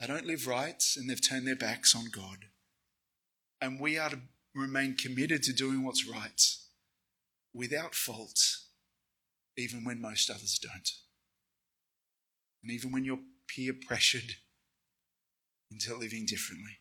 They 0.00 0.07
don't 0.07 0.26
live 0.26 0.47
right 0.47 0.83
and 0.97 1.09
they've 1.09 1.28
turned 1.28 1.47
their 1.47 1.57
backs 1.57 1.95
on 1.95 2.07
God. 2.11 2.47
And 3.61 3.80
we 3.80 3.99
are 3.99 4.11
to 4.11 4.21
remain 4.54 4.97
committed 4.97 5.42
to 5.45 5.52
doing 5.52 5.85
what's 5.85 6.07
right 6.07 6.42
without 7.52 7.95
fault, 7.95 8.40
even 9.57 9.85
when 9.85 10.00
most 10.00 10.30
others 10.30 10.59
don't. 10.59 10.90
And 12.62 12.73
even 12.73 12.92
when 12.92 13.04
you're 13.04 13.21
peer 13.49 13.73
pressured 13.87 14.37
into 15.71 15.97
living 15.97 16.26
differently. 16.26 16.78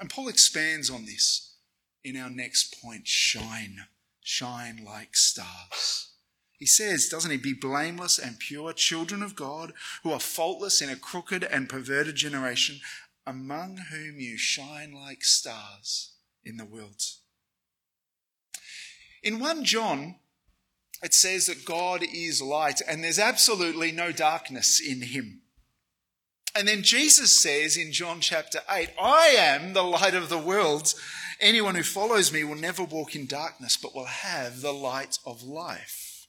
And 0.00 0.10
Paul 0.10 0.28
expands 0.28 0.90
on 0.90 1.04
this 1.04 1.54
in 2.04 2.16
our 2.16 2.30
next 2.30 2.82
point 2.82 3.06
shine, 3.06 3.86
shine 4.20 4.84
like 4.84 5.14
stars. 5.14 6.10
He 6.58 6.66
says, 6.66 7.08
doesn't 7.08 7.30
he, 7.30 7.36
be 7.36 7.54
blameless 7.54 8.18
and 8.18 8.38
pure, 8.38 8.72
children 8.72 9.22
of 9.22 9.34
God, 9.34 9.72
who 10.02 10.12
are 10.12 10.20
faultless 10.20 10.80
in 10.80 10.88
a 10.88 10.96
crooked 10.96 11.42
and 11.42 11.68
perverted 11.68 12.14
generation, 12.14 12.80
among 13.26 13.78
whom 13.90 14.18
you 14.18 14.36
shine 14.38 14.92
like 14.92 15.24
stars 15.24 16.12
in 16.44 16.56
the 16.56 16.64
world. 16.64 17.02
In 19.22 19.38
1 19.38 19.64
John, 19.64 20.16
it 21.02 21.14
says 21.14 21.46
that 21.46 21.64
God 21.64 22.02
is 22.02 22.40
light 22.40 22.80
and 22.86 23.02
there's 23.02 23.18
absolutely 23.18 23.92
no 23.92 24.12
darkness 24.12 24.80
in 24.80 25.02
him. 25.02 25.41
And 26.54 26.68
then 26.68 26.82
Jesus 26.82 27.32
says 27.32 27.76
in 27.76 27.92
John 27.92 28.20
chapter 28.20 28.60
8, 28.70 28.90
I 29.00 29.34
am 29.38 29.72
the 29.72 29.82
light 29.82 30.14
of 30.14 30.28
the 30.28 30.38
world. 30.38 30.92
Anyone 31.40 31.74
who 31.74 31.82
follows 31.82 32.32
me 32.32 32.44
will 32.44 32.56
never 32.56 32.84
walk 32.84 33.16
in 33.16 33.26
darkness, 33.26 33.76
but 33.76 33.94
will 33.94 34.04
have 34.04 34.60
the 34.60 34.72
light 34.72 35.18
of 35.24 35.42
life. 35.42 36.28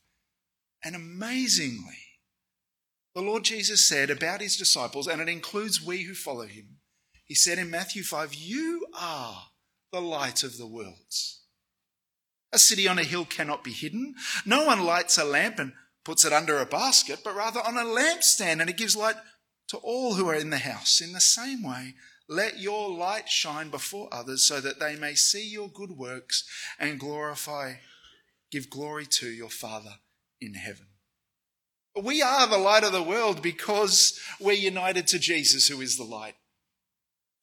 And 0.84 0.96
amazingly, 0.96 1.98
the 3.14 3.22
Lord 3.22 3.44
Jesus 3.44 3.88
said 3.88 4.10
about 4.10 4.42
his 4.42 4.58
disciples, 4.58 5.08
and 5.08 5.22
it 5.22 5.30
includes 5.30 5.86
we 5.86 6.04
who 6.04 6.14
follow 6.14 6.48
him, 6.48 6.78
he 7.26 7.36
said 7.36 7.58
in 7.58 7.70
Matthew 7.70 8.04
5, 8.04 8.34
You 8.34 8.88
are 9.00 9.44
the 9.92 10.02
light 10.02 10.44
of 10.44 10.58
the 10.58 10.68
world. 10.68 11.14
A 12.52 12.60
city 12.60 12.88
on 12.88 13.00
a 13.00 13.04
hill 13.04 13.26
cannot 13.26 13.64
be 13.64 13.72
hidden. 13.72 14.16
No 14.46 14.66
one 14.66 14.84
lights 14.84 15.18
a 15.18 15.24
lamp 15.24 15.60
and 15.60 15.74
puts 16.04 16.26
it 16.26 16.34
under 16.34 16.60
a 16.60 16.66
basket, 16.66 17.20
but 17.24 17.36
rather 17.36 17.60
on 17.62 17.78
a 17.78 17.82
lampstand, 17.82 18.62
and 18.62 18.70
it 18.70 18.78
gives 18.78 18.96
light 18.96 19.16
to 19.70 19.78
all 19.78 20.16
who 20.16 20.28
are 20.30 20.36
in 20.36 20.50
the 20.50 20.58
house. 20.58 21.02
In 21.02 21.14
the 21.14 21.22
same 21.22 21.64
way, 21.64 21.96
let 22.28 22.60
your 22.60 22.90
light 22.90 23.30
shine 23.30 23.70
before 23.70 24.10
others 24.12 24.44
so 24.44 24.62
that 24.62 24.80
they 24.80 24.96
may 24.96 25.14
see 25.14 25.48
your 25.48 25.70
good 25.70 25.92
works 25.92 26.44
and 26.80 27.00
glorify 27.00 27.74
give 28.54 28.70
glory 28.70 29.08
to 29.08 29.28
your 29.28 29.50
Father 29.50 29.96
in 30.40 30.54
heaven. 30.54 30.86
We 32.00 32.22
are 32.22 32.48
the 32.48 32.58
light 32.58 32.84
of 32.84 32.92
the 32.92 33.02
world 33.02 33.42
because 33.42 34.20
we're 34.40 34.54
united 34.54 35.08
to 35.08 35.20
Jesus, 35.20 35.68
who 35.68 35.82
is 35.82 35.98
the 35.98 36.04
light. 36.04 36.36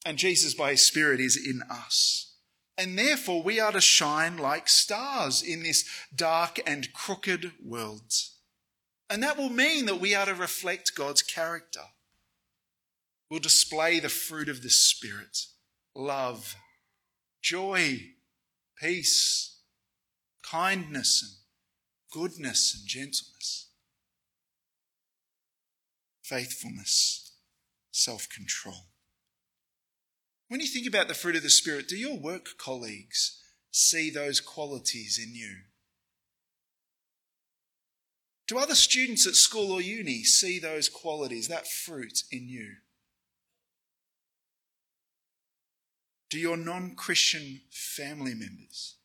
And 0.07 0.17
Jesus, 0.17 0.55
by 0.55 0.71
his 0.71 0.83
Spirit, 0.83 1.21
is 1.21 1.37
in 1.37 1.63
us. 1.69 2.35
And 2.79 2.97
therefore, 2.97 3.43
we 3.43 3.59
are 3.59 3.73
to 3.73 3.81
shine 3.81 4.39
like 4.39 4.69
stars 4.69 5.43
in 5.43 5.65
this 5.65 5.85
dark 6.15 6.61
and 6.65 6.93
crooked 6.93 7.53
world. 7.63 8.13
And 9.11 9.23
that 9.25 9.37
will 9.37 9.51
mean 9.51 9.87
that 9.87 10.01
we 10.01 10.15
are 10.15 10.27
to 10.27 10.35
reflect 10.35 10.95
God's 10.95 11.23
character. 11.23 11.83
We'll 13.31 13.41
display 13.41 14.01
the 14.01 14.09
fruit 14.09 14.49
of 14.49 14.63
the 14.63 14.71
Spirit 14.71 15.47
love, 15.95 16.57
joy, 17.41 18.01
peace, 18.81 19.61
kindness, 20.43 21.23
and 21.23 22.23
goodness 22.23 22.75
and 22.75 22.89
gentleness, 22.89 23.69
faithfulness, 26.25 27.37
self 27.93 28.29
control. 28.29 28.89
When 30.49 30.59
you 30.59 30.67
think 30.67 30.89
about 30.89 31.07
the 31.07 31.15
fruit 31.15 31.37
of 31.37 31.45
the 31.45 31.51
Spirit, 31.51 31.87
do 31.87 31.97
your 31.97 32.19
work 32.19 32.59
colleagues 32.59 33.41
see 33.71 34.11
those 34.11 34.41
qualities 34.41 35.21
in 35.23 35.37
you? 35.37 35.59
Do 38.49 38.59
other 38.59 38.75
students 38.75 39.29
at 39.29 39.37
school 39.37 39.71
or 39.71 39.81
uni 39.81 40.25
see 40.25 40.59
those 40.59 40.89
qualities, 40.89 41.47
that 41.47 41.69
fruit 41.69 42.25
in 42.33 42.49
you? 42.49 42.73
Do 46.31 46.39
your 46.39 46.57
non 46.57 46.95
Christian 46.95 47.61
family 47.71 48.35
members 48.35 48.97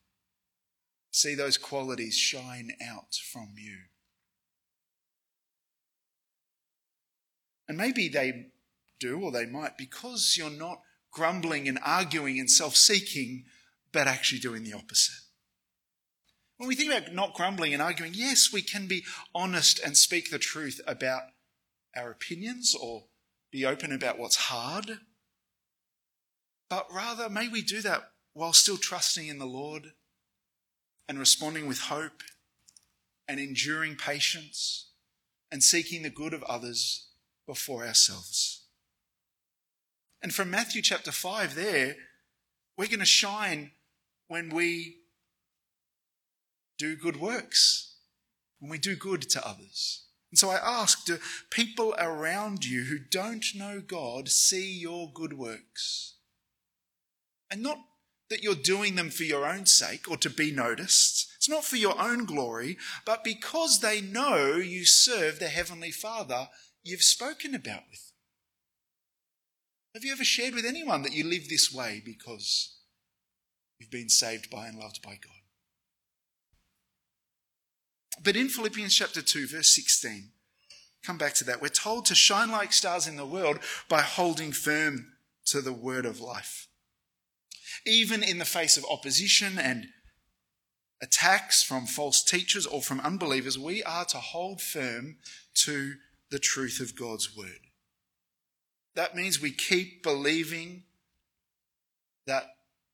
see 1.12 1.34
those 1.34 1.58
qualities 1.58 2.16
shine 2.16 2.72
out 2.88 3.16
from 3.16 3.54
you? 3.58 3.78
And 7.68 7.78
maybe 7.78 8.08
they 8.08 8.52
do, 9.00 9.20
or 9.20 9.32
they 9.32 9.48
might, 9.48 9.76
because 9.78 10.36
you're 10.38 10.52
not 10.52 10.82
grumbling 11.12 11.68
and 11.68 11.80
arguing 11.84 12.40
and 12.40 12.50
self 12.50 12.76
seeking, 12.76 13.46
but 13.92 14.08
actually 14.08 14.40
doing 14.40 14.64
the 14.64 14.74
opposite. 14.74 15.26
When 16.58 16.70
we 16.70 16.76
think 16.76 16.94
about 16.94 17.14
not 17.14 17.34
grumbling 17.34 17.74
and 17.74 17.82
arguing, 17.82 18.14
yes, 18.14 18.54
we 18.54 18.62
can 18.62 18.88
be 18.88 19.04
honest 19.34 19.80
and 19.80 19.98
speak 19.98 20.30
the 20.30 20.40
truth 20.40 20.80
about 20.86 21.24
our 21.96 22.12
opinions 22.12 22.76
or 22.80 23.06
be 23.52 23.66
open 23.66 23.92
about 23.92 24.20
what's 24.20 24.36
hard. 24.36 25.00
But 26.70 26.88
rather, 26.92 27.30
may 27.30 27.48
we 27.48 27.62
do 27.62 27.82
that 27.82 28.12
while 28.34 28.54
still 28.54 28.78
trusting 28.78 29.28
in 29.28 29.40
the 29.40 29.46
Lord 29.46 29.94
and 31.08 31.20
responding 31.20 31.68
with 31.68 31.80
hope 31.80 32.24
and 33.28 33.40
enduring 33.40 33.96
patience 33.96 34.90
and 35.52 35.64
seeking 35.64 36.02
the 36.02 36.10
good 36.10 36.34
of 36.34 36.44
others 36.44 37.08
before 37.48 37.86
ourselves. 37.86 38.64
And 40.22 40.34
from 40.34 40.50
Matthew 40.50 40.82
chapter 40.82 41.12
5, 41.12 41.56
there, 41.56 41.96
we're 42.78 42.88
going 42.88 43.00
to 43.00 43.06
shine 43.06 43.72
when 44.28 44.50
we 44.50 44.98
do 46.78 46.96
good 46.96 47.18
works, 47.18 47.96
when 48.60 48.72
we 48.72 48.78
do 48.78 48.96
good 48.96 49.22
to 49.30 49.48
others. 49.48 50.06
And 50.32 50.40
so 50.40 50.50
I 50.50 50.56
ask 50.56 51.06
do 51.06 51.20
people 51.50 51.96
around 51.98 52.66
you 52.66 52.86
who 52.86 52.98
don't 53.00 53.46
know 53.56 53.80
God 53.80 54.28
see 54.28 54.74
your 54.74 55.12
good 55.14 55.34
works? 55.34 56.15
And 57.52 57.62
not 57.62 57.78
that 58.30 58.44
you're 58.44 58.56
doing 58.56 58.96
them 58.96 59.10
for 59.10 59.24
your 59.24 59.46
own 59.46 59.66
sake 59.66 60.10
or 60.10 60.18
to 60.18 60.30
be 60.30 60.52
noticed. 60.52 61.32
It's 61.38 61.50
not 61.50 61.64
for 61.64 61.76
your 61.76 62.00
own 62.02 62.26
glory, 62.26 62.78
but 63.06 63.24
because 63.24 63.80
they 63.80 64.02
know 64.02 64.56
you 64.56 64.86
serve 64.86 65.40
the 65.40 65.48
Heavenly 65.48 65.92
Father 65.92 66.50
you've 66.84 67.04
spoken 67.04 67.54
about 67.54 67.84
with 67.90 68.00
them. 68.00 68.14
Have 69.96 70.04
you 70.04 70.12
ever 70.12 70.24
shared 70.24 70.54
with 70.54 70.66
anyone 70.66 71.04
that 71.04 71.14
you 71.14 71.24
live 71.24 71.50
this 71.50 71.72
way 71.74 72.02
because 72.04 72.78
you've 73.80 73.92
been 73.92 74.10
saved 74.10 74.50
by 74.50 74.68
and 74.68 74.78
loved 74.78 75.02
by 75.02 75.12
God? 75.12 75.32
But 78.24 78.36
in 78.36 78.50
Philippians 78.50 78.96
chapter 78.96 79.22
2, 79.22 79.48
verse 79.48 79.74
16, 79.76 80.32
come 81.04 81.18
back 81.18 81.34
to 81.36 81.44
that, 81.46 81.62
we're 81.62 81.70
told 81.70 82.06
to 82.06 82.16
shine 82.16 82.50
like 82.50 82.74
stars 82.74 83.08
in 83.08 83.18
the 83.18 83.26
world 83.26 83.60
by 83.88 84.02
holding 84.02 84.52
firm 84.52 85.14
to 85.46 85.62
the 85.62 85.74
word 85.74 86.06
of 86.06 86.20
life 86.20 86.68
even 87.86 88.24
in 88.24 88.38
the 88.38 88.46
face 88.46 88.78
of 88.78 88.86
opposition 88.90 89.58
and 89.58 89.88
attacks 91.02 91.64
from 91.64 91.86
false 91.86 92.24
teachers 92.24 92.66
or 92.66 92.82
from 92.82 93.00
unbelievers, 93.02 93.60
we 93.60 93.84
are 93.84 94.06
to 94.06 94.18
hold 94.18 94.62
firm 94.62 95.18
to 95.54 95.96
the 96.32 96.40
truth 96.40 96.80
of 96.80 96.96
God's 96.96 97.36
word. 97.36 97.60
That 98.96 99.16
means 99.16 99.42
we 99.42 99.52
keep 99.52 100.04
believing 100.04 100.84
that 102.26 102.46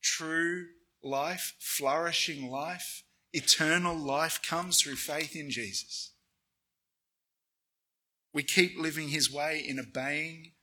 true 0.01 0.65
life, 1.03 1.55
flourishing 1.59 2.49
life, 2.49 3.03
eternal 3.33 3.95
life 3.95 4.41
comes 4.41 4.81
through 4.81 4.95
faith 4.95 5.35
in 5.35 5.49
Jesus. 5.49 6.11
We 8.33 8.43
keep 8.43 8.79
living 8.79 9.09
his 9.09 9.31
way 9.31 9.63
in 9.65 9.79
obeying 9.79 10.53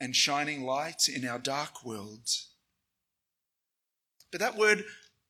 and 0.00 0.14
shining 0.14 0.64
light 0.64 1.08
in 1.08 1.26
our 1.26 1.38
dark 1.38 1.84
worlds 1.84 2.53
but 4.34 4.40
that 4.40 4.56
word, 4.56 4.82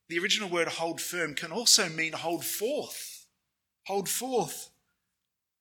the 0.09 0.17
original 0.17 0.49
word 0.49 0.67
hold 0.67 0.99
firm, 0.99 1.35
can 1.35 1.51
also 1.51 1.87
mean 1.89 2.13
hold 2.13 2.43
forth. 2.43 3.27
Hold 3.85 4.09
forth. 4.09 4.71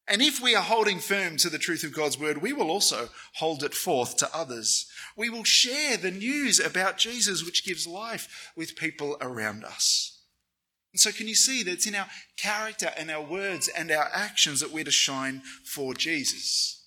And 0.09 0.22
if 0.22 0.40
we 0.40 0.54
are 0.54 0.62
holding 0.62 0.98
firm 0.98 1.37
to 1.37 1.50
the 1.50 1.59
truth 1.59 1.85
of 1.85 1.92
God's 1.92 2.18
word, 2.18 2.40
we 2.40 2.54
will 2.54 2.70
also 2.70 3.11
hold 3.35 3.62
it 3.62 3.74
forth 3.74 4.16
to 4.16 4.35
others. 4.35 4.87
We 5.14 5.28
will 5.28 5.44
share 5.44 5.98
the 5.98 6.11
news 6.11 6.59
about 6.59 6.96
Jesus, 6.96 7.44
which 7.44 7.66
gives 7.66 7.87
life 7.87 8.50
with 8.57 8.76
people 8.76 9.18
around 9.20 9.62
us. 9.62 10.22
And 10.94 11.00
so, 11.00 11.12
can 11.12 11.28
you 11.28 11.35
see 11.35 11.62
that 11.64 11.72
it's 11.72 11.87
in 11.87 11.94
our 11.94 12.09
character 12.38 12.92
and 12.96 13.11
our 13.11 13.20
words 13.22 13.68
and 13.68 13.90
our 13.90 14.09
actions 14.14 14.61
that 14.61 14.72
we're 14.72 14.85
to 14.85 14.90
shine 14.90 15.42
for 15.66 15.92
Jesus? 15.92 16.83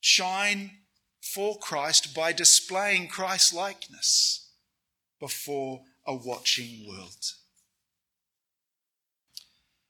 Shine 0.00 0.70
for 1.22 1.56
Christ 1.56 2.14
by 2.14 2.34
displaying 2.34 3.08
Christ 3.08 3.54
likeness 3.54 4.50
before 5.18 5.80
a 6.06 6.14
watching 6.14 6.86
world. 6.88 7.32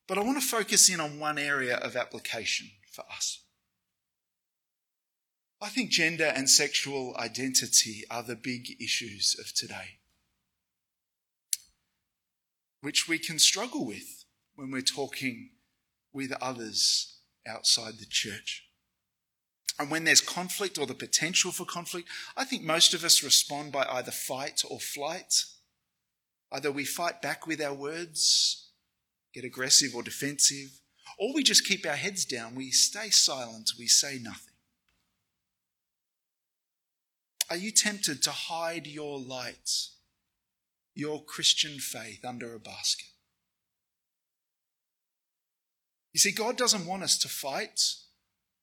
But 0.07 0.19
I 0.19 0.23
want 0.23 0.41
to 0.41 0.47
focus 0.47 0.91
in 0.91 1.01
on 1.01 1.19
one 1.19 1.39
area 1.39 1.77
of 1.77 1.97
application 1.97 2.69
for 2.93 3.05
us. 3.11 3.41
I 5.61 5.69
think 5.69 5.91
gender 5.91 6.27
and 6.27 6.51
sexual 6.51 7.17
identity 7.17 8.03
are 8.11 8.23
the 8.23 8.37
big 8.37 8.81
issues 8.83 9.35
of 9.39 9.55
today, 9.55 9.99
which 12.83 13.09
we 13.09 13.19
can 13.19 13.39
struggle 13.39 13.87
with 13.87 14.27
when 14.57 14.71
we're 14.71 14.83
talking 14.83 15.51
with 16.13 16.33
others 16.41 17.19
outside 17.47 17.95
the 17.99 18.07
church. 18.07 18.69
And 19.79 19.91
when 19.91 20.05
there's 20.05 20.21
conflict 20.21 20.79
or 20.79 20.87
the 20.87 20.95
potential 20.95 21.51
for 21.51 21.65
conflict, 21.65 22.09
I 22.37 22.45
think 22.45 22.63
most 22.63 22.95
of 22.95 23.03
us 23.03 23.25
respond 23.25 23.73
by 23.73 23.87
either 23.91 24.13
fight 24.13 24.63
or 24.69 24.79
flight. 24.79 25.45
Either 26.55 26.71
we 26.71 26.85
fight 26.85 27.21
back 27.21 27.49
with 27.49 27.61
our 27.61 27.75
words, 27.75 28.69
get 29.35 29.45
aggressive 29.45 29.93
or 29.93 30.05
defensive, 30.05 30.81
or 31.19 31.35
we 31.35 31.43
just 31.43 31.67
keep 31.67 31.85
our 31.85 31.97
heads 31.97 32.25
down, 32.25 32.55
we 32.55 32.71
stay 32.71 33.11
silent, 33.11 33.73
we 33.77 33.89
say 33.89 34.21
nothing. 34.23 34.55
Are 37.51 37.57
you 37.57 37.73
tempted 37.73 38.23
to 38.23 38.31
hide 38.31 38.87
your 38.87 39.19
light, 39.19 39.89
your 40.95 41.25
Christian 41.25 41.81
faith, 41.81 42.25
under 42.25 42.55
a 42.55 42.61
basket? 42.61 43.09
You 46.13 46.21
see, 46.21 46.31
God 46.31 46.57
doesn't 46.57 46.87
want 46.87 47.03
us 47.03 47.19
to 47.19 47.29
fight 47.29 47.81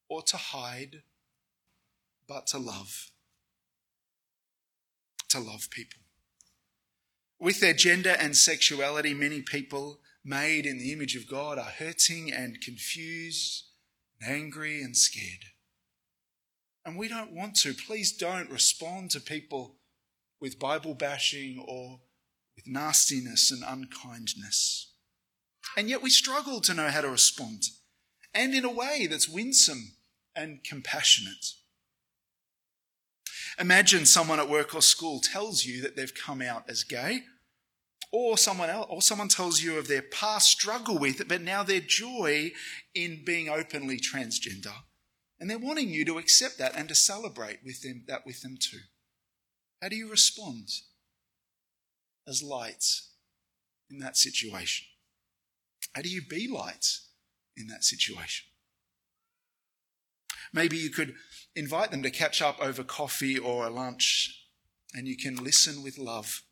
or 0.08 0.22
to 0.22 0.38
hide, 0.38 1.04
but 2.26 2.48
to 2.48 2.58
love. 2.58 3.12
To 5.28 5.40
love 5.42 5.70
people. 5.70 6.01
With 7.42 7.60
their 7.60 7.74
gender 7.74 8.16
and 8.20 8.38
sexuality, 8.38 9.16
many 9.16 9.42
people 9.42 10.00
made 10.24 10.68
in 10.68 10.78
the 10.78 10.94
image 10.94 11.16
of 11.16 11.28
God 11.28 11.58
are 11.58 11.64
hurting 11.64 12.32
and 12.32 12.62
confused, 12.62 13.64
and 14.22 14.32
angry 14.32 14.80
and 14.84 14.96
scared. 14.96 15.46
And 16.86 17.00
we 17.00 17.08
don't 17.08 17.34
want 17.34 17.56
to. 17.62 17.74
Please 17.74 18.16
don't 18.16 18.52
respond 18.52 19.10
to 19.12 19.20
people 19.20 19.78
with 20.40 20.60
Bible 20.60 20.94
bashing 20.94 21.58
or 21.68 22.02
with 22.56 22.68
nastiness 22.68 23.50
and 23.50 23.64
unkindness. 23.68 24.94
And 25.76 25.90
yet 25.90 26.04
we 26.04 26.12
struggle 26.12 26.62
to 26.62 26.76
know 26.76 26.90
how 26.90 27.02
to 27.02 27.10
respond, 27.10 27.64
and 28.36 28.54
in 28.54 28.66
a 28.66 28.72
way 28.72 29.08
that's 29.10 29.28
winsome 29.28 29.94
and 30.36 30.64
compassionate. 30.64 31.56
Imagine 33.60 34.06
someone 34.06 34.40
at 34.40 34.50
work 34.50 34.74
or 34.74 34.82
school 34.82 35.20
tells 35.20 35.66
you 35.66 35.82
that 35.82 35.96
they've 35.96 36.14
come 36.14 36.42
out 36.42 36.70
as 36.70 36.84
gay 36.84 37.24
Or 38.14 38.38
someone 38.38 38.70
else, 38.70 38.88
or 38.90 39.02
someone 39.02 39.30
tells 39.30 39.62
you 39.62 39.78
of 39.78 39.88
their 39.88 40.02
past 40.02 40.52
struggle 40.52 40.98
with 40.98 41.22
it, 41.22 41.30
but 41.30 41.42
now 41.42 41.64
their 41.64 41.80
joy 41.80 42.52
in 42.94 43.24
being 43.24 43.48
openly 43.48 43.98
transgender. 44.00 44.74
And 45.40 45.50
they're 45.50 45.58
wanting 45.58 45.90
you 45.90 46.04
to 46.06 46.18
accept 46.18 46.58
that 46.58 46.76
and 46.76 46.90
to 46.90 46.96
celebrate 46.96 47.60
with 47.64 47.82
them, 47.82 48.04
that 48.08 48.26
with 48.26 48.42
them 48.42 48.58
too. 48.60 48.82
How 49.82 49.88
do 49.88 49.96
you 49.96 50.10
respond 50.10 50.68
as 52.28 52.44
lights 52.44 53.14
in 53.90 54.00
that 54.00 54.18
situation? 54.18 54.88
How 55.94 56.02
do 56.02 56.10
you 56.10 56.22
be 56.22 56.50
lights 56.50 57.08
in 57.56 57.68
that 57.68 57.86
situation? 57.86 58.51
Maybe 60.54 60.78
you 60.78 60.90
could 60.90 61.16
invite 61.56 61.92
them 61.92 62.04
to 62.04 62.12
catch 62.12 62.42
up 62.42 62.60
over 62.62 62.84
coffee 62.84 63.38
or 63.38 63.66
a 63.66 63.70
lunch 63.70 64.38
and 64.94 65.08
you 65.08 65.18
can 65.18 65.36
listen 65.36 65.84
with 65.84 65.98
love. 65.98 66.44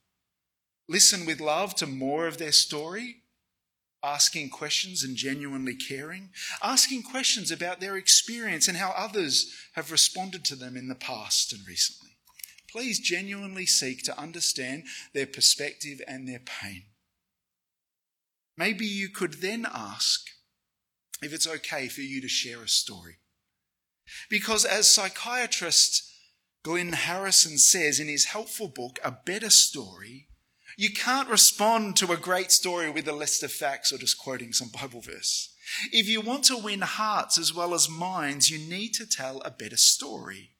Listen 0.88 1.26
with 1.26 1.40
love 1.40 1.76
to 1.76 1.88
more 1.88 2.26
of 2.28 2.38
their 2.38 2.52
story, 2.52 3.18
asking 4.04 4.50
questions 4.50 5.04
and 5.04 5.16
genuinely 5.16 5.76
caring, 5.76 6.30
asking 6.64 7.04
questions 7.04 7.52
about 7.52 7.80
their 7.80 7.98
experience 7.98 8.68
and 8.68 8.78
how 8.78 8.94
others 8.98 9.54
have 9.74 9.92
responded 9.92 10.46
to 10.46 10.56
them 10.56 10.78
in 10.78 10.88
the 10.88 10.96
past 10.96 11.54
and 11.54 11.68
recently. 11.68 12.18
Please 12.72 13.00
genuinely 13.00 13.66
seek 13.66 14.04
to 14.04 14.20
understand 14.20 14.84
their 15.14 15.26
perspective 15.26 16.02
and 16.08 16.28
their 16.28 16.40
pain. 16.40 16.84
Maybe 18.58 18.86
you 18.86 19.10
could 19.10 19.42
then 19.42 19.66
ask 19.72 20.22
if 21.22 21.34
it's 21.34 21.48
okay 21.48 21.88
for 21.88 22.02
you 22.02 22.22
to 22.22 22.28
share 22.28 22.62
a 22.62 22.68
story. 22.68 23.18
Because 24.30 24.66
as 24.66 24.94
psychiatrist 24.94 26.04
Glynn 26.64 26.94
Harrison 26.94 27.58
says 27.58 28.00
in 28.00 28.08
his 28.08 28.26
helpful 28.26 28.68
book, 28.68 29.00
A 29.04 29.12
Better 29.12 29.50
Story, 29.50 30.28
you 30.78 30.92
can't 30.92 31.30
respond 31.30 31.96
to 31.98 32.12
a 32.12 32.18
great 32.18 32.52
story 32.52 32.90
with 32.90 33.08
a 33.08 33.14
list 33.14 33.44
of 33.44 33.52
facts 33.52 33.92
or 33.92 33.98
just 33.98 34.18
quoting 34.18 34.54
some 34.54 34.70
Bible 34.70 35.02
verse. 35.02 35.54
If 35.92 36.08
you 36.08 36.22
want 36.22 36.46
to 36.46 36.58
win 36.58 36.82
hearts 36.82 37.38
as 37.38 37.54
well 37.54 37.74
as 37.74 37.90
minds, 37.90 38.50
you 38.50 38.58
need 38.58 38.94
to 38.96 39.06
tell 39.06 39.42
a 39.42 39.52
better 39.52 39.78
story. 39.78 40.52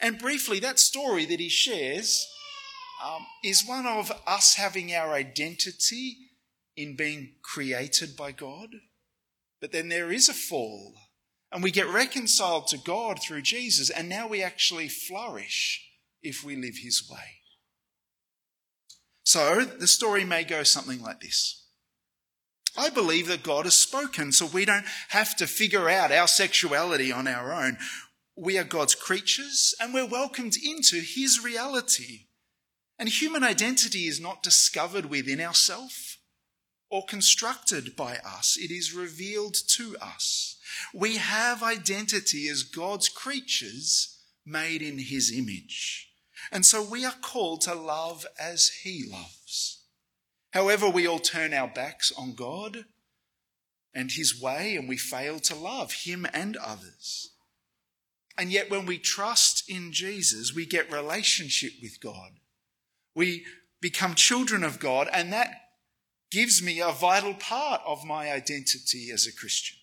And 0.00 0.18
briefly, 0.18 0.60
that 0.60 0.78
story 0.78 1.24
that 1.26 1.40
he 1.40 1.48
shares 1.48 2.26
um, 3.04 3.26
is 3.42 3.66
one 3.66 3.86
of 3.86 4.10
us 4.26 4.54
having 4.54 4.94
our 4.94 5.12
identity 5.12 6.16
in 6.76 6.96
being 6.96 7.34
created 7.42 8.16
by 8.16 8.32
God. 8.32 8.70
But 9.60 9.72
then 9.72 9.88
there 9.88 10.10
is 10.10 10.28
a 10.28 10.34
fall 10.34 10.94
and 11.54 11.62
we 11.62 11.70
get 11.70 11.88
reconciled 11.88 12.66
to 12.66 12.76
God 12.76 13.22
through 13.22 13.42
Jesus, 13.42 13.88
and 13.88 14.08
now 14.08 14.26
we 14.26 14.42
actually 14.42 14.88
flourish 14.88 15.88
if 16.20 16.42
we 16.42 16.56
live 16.56 16.78
His 16.82 17.08
way. 17.08 17.42
So 19.22 19.64
the 19.64 19.86
story 19.86 20.24
may 20.24 20.42
go 20.42 20.64
something 20.64 21.00
like 21.00 21.20
this. 21.20 21.64
I 22.76 22.90
believe 22.90 23.28
that 23.28 23.44
God 23.44 23.66
has 23.66 23.74
spoken, 23.74 24.32
so 24.32 24.46
we 24.46 24.64
don't 24.64 24.84
have 25.10 25.36
to 25.36 25.46
figure 25.46 25.88
out 25.88 26.10
our 26.10 26.26
sexuality 26.26 27.12
on 27.12 27.28
our 27.28 27.52
own. 27.52 27.78
We 28.36 28.58
are 28.58 28.64
God's 28.64 28.96
creatures 28.96 29.76
and 29.80 29.94
we're 29.94 30.08
welcomed 30.08 30.56
into 30.56 30.96
His 30.96 31.40
reality. 31.42 32.24
And 32.98 33.08
human 33.08 33.44
identity 33.44 34.06
is 34.08 34.20
not 34.20 34.42
discovered 34.42 35.06
within 35.06 35.40
ourselves 35.40 36.18
or 36.90 37.04
constructed 37.04 37.94
by 37.94 38.16
us, 38.16 38.56
it 38.60 38.72
is 38.72 38.92
revealed 38.92 39.56
to 39.68 39.96
us. 40.02 40.53
We 40.92 41.16
have 41.16 41.62
identity 41.62 42.48
as 42.48 42.62
God's 42.62 43.08
creatures 43.08 44.18
made 44.46 44.82
in 44.82 44.98
his 44.98 45.32
image. 45.32 46.10
And 46.52 46.64
so 46.64 46.82
we 46.82 47.04
are 47.04 47.14
called 47.22 47.62
to 47.62 47.74
love 47.74 48.26
as 48.38 48.68
he 48.82 49.04
loves. 49.10 49.84
However, 50.52 50.88
we 50.88 51.06
all 51.06 51.18
turn 51.18 51.52
our 51.52 51.68
backs 51.68 52.12
on 52.16 52.34
God 52.34 52.84
and 53.94 54.12
his 54.12 54.40
way 54.40 54.76
and 54.76 54.88
we 54.88 54.96
fail 54.96 55.38
to 55.40 55.54
love 55.54 55.92
him 55.92 56.26
and 56.32 56.56
others. 56.56 57.30
And 58.36 58.50
yet, 58.50 58.70
when 58.70 58.84
we 58.84 58.98
trust 58.98 59.68
in 59.68 59.92
Jesus, 59.92 60.54
we 60.54 60.66
get 60.66 60.90
relationship 60.90 61.72
with 61.80 62.00
God. 62.00 62.32
We 63.14 63.44
become 63.80 64.14
children 64.14 64.64
of 64.64 64.80
God, 64.80 65.08
and 65.12 65.32
that 65.32 65.54
gives 66.30 66.60
me 66.60 66.80
a 66.80 66.90
vital 66.90 67.34
part 67.34 67.80
of 67.86 68.04
my 68.04 68.32
identity 68.32 69.10
as 69.12 69.26
a 69.26 69.32
Christian. 69.32 69.78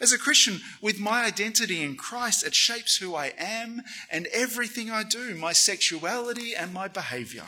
As 0.00 0.12
a 0.12 0.18
Christian, 0.18 0.60
with 0.80 0.98
my 0.98 1.24
identity 1.24 1.82
in 1.82 1.96
Christ, 1.96 2.46
it 2.46 2.54
shapes 2.54 2.96
who 2.96 3.14
I 3.14 3.32
am 3.38 3.82
and 4.10 4.26
everything 4.28 4.90
I 4.90 5.02
do, 5.02 5.34
my 5.34 5.52
sexuality 5.52 6.54
and 6.54 6.72
my 6.72 6.88
behavior. 6.88 7.46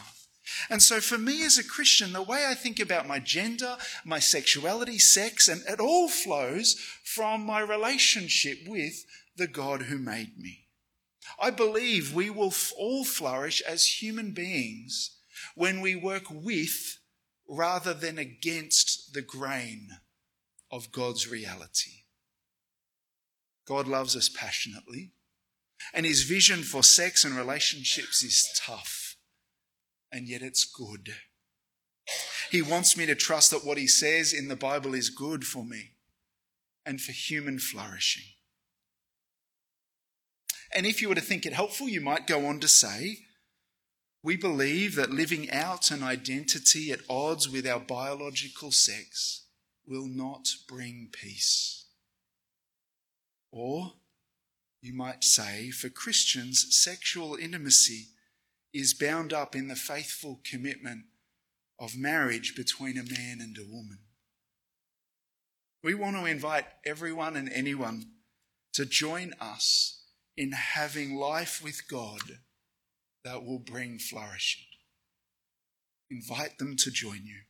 And 0.68 0.82
so, 0.82 1.00
for 1.00 1.18
me 1.18 1.44
as 1.44 1.56
a 1.56 1.64
Christian, 1.64 2.12
the 2.12 2.22
way 2.22 2.46
I 2.46 2.54
think 2.54 2.80
about 2.80 3.06
my 3.06 3.18
gender, 3.18 3.76
my 4.04 4.18
sexuality, 4.18 4.98
sex, 4.98 5.48
and 5.48 5.62
it 5.68 5.80
all 5.80 6.08
flows 6.08 6.74
from 7.04 7.46
my 7.46 7.60
relationship 7.60 8.58
with 8.66 9.04
the 9.36 9.46
God 9.46 9.82
who 9.82 9.98
made 9.98 10.38
me. 10.38 10.66
I 11.40 11.50
believe 11.50 12.14
we 12.14 12.28
will 12.28 12.52
all 12.76 13.04
flourish 13.04 13.62
as 13.62 14.02
human 14.02 14.32
beings 14.32 15.16
when 15.54 15.80
we 15.80 15.94
work 15.94 16.24
with 16.30 16.98
rather 17.48 17.94
than 17.94 18.18
against 18.18 19.14
the 19.14 19.22
grain 19.22 19.88
of 20.70 20.92
God's 20.92 21.28
reality. 21.28 22.01
God 23.66 23.86
loves 23.86 24.16
us 24.16 24.28
passionately, 24.28 25.12
and 25.94 26.06
his 26.06 26.22
vision 26.22 26.62
for 26.62 26.82
sex 26.82 27.24
and 27.24 27.36
relationships 27.36 28.22
is 28.22 28.48
tough, 28.64 29.16
and 30.10 30.28
yet 30.28 30.42
it's 30.42 30.64
good. 30.64 31.14
He 32.50 32.62
wants 32.62 32.96
me 32.96 33.06
to 33.06 33.14
trust 33.14 33.50
that 33.50 33.64
what 33.64 33.78
he 33.78 33.86
says 33.86 34.32
in 34.32 34.48
the 34.48 34.56
Bible 34.56 34.94
is 34.94 35.10
good 35.10 35.46
for 35.46 35.64
me 35.64 35.92
and 36.84 37.00
for 37.00 37.12
human 37.12 37.58
flourishing. 37.58 38.24
And 40.74 40.86
if 40.86 41.00
you 41.00 41.08
were 41.08 41.14
to 41.14 41.20
think 41.20 41.46
it 41.46 41.52
helpful, 41.52 41.88
you 41.88 42.00
might 42.00 42.26
go 42.26 42.46
on 42.46 42.60
to 42.60 42.68
say, 42.68 43.18
we 44.22 44.36
believe 44.36 44.94
that 44.94 45.10
living 45.10 45.50
out 45.50 45.90
an 45.90 46.02
identity 46.02 46.92
at 46.92 47.00
odds 47.10 47.48
with 47.48 47.66
our 47.66 47.80
biological 47.80 48.70
sex 48.70 49.46
will 49.86 50.06
not 50.06 50.48
bring 50.68 51.08
peace. 51.12 51.81
Or 53.52 53.92
you 54.80 54.94
might 54.94 55.22
say, 55.22 55.70
for 55.70 55.90
Christians, 55.90 56.66
sexual 56.70 57.36
intimacy 57.36 58.08
is 58.72 58.94
bound 58.94 59.32
up 59.32 59.54
in 59.54 59.68
the 59.68 59.76
faithful 59.76 60.40
commitment 60.44 61.04
of 61.78 61.96
marriage 61.96 62.56
between 62.56 62.96
a 62.96 63.04
man 63.04 63.38
and 63.40 63.56
a 63.58 63.70
woman. 63.70 63.98
We 65.84 65.94
want 65.94 66.16
to 66.16 66.24
invite 66.24 66.66
everyone 66.86 67.36
and 67.36 67.50
anyone 67.52 68.06
to 68.72 68.86
join 68.86 69.34
us 69.40 70.02
in 70.36 70.52
having 70.52 71.16
life 71.16 71.60
with 71.62 71.88
God 71.88 72.20
that 73.24 73.44
will 73.44 73.58
bring 73.58 73.98
flourishing. 73.98 74.64
Invite 76.10 76.58
them 76.58 76.76
to 76.78 76.90
join 76.90 77.24
you. 77.24 77.42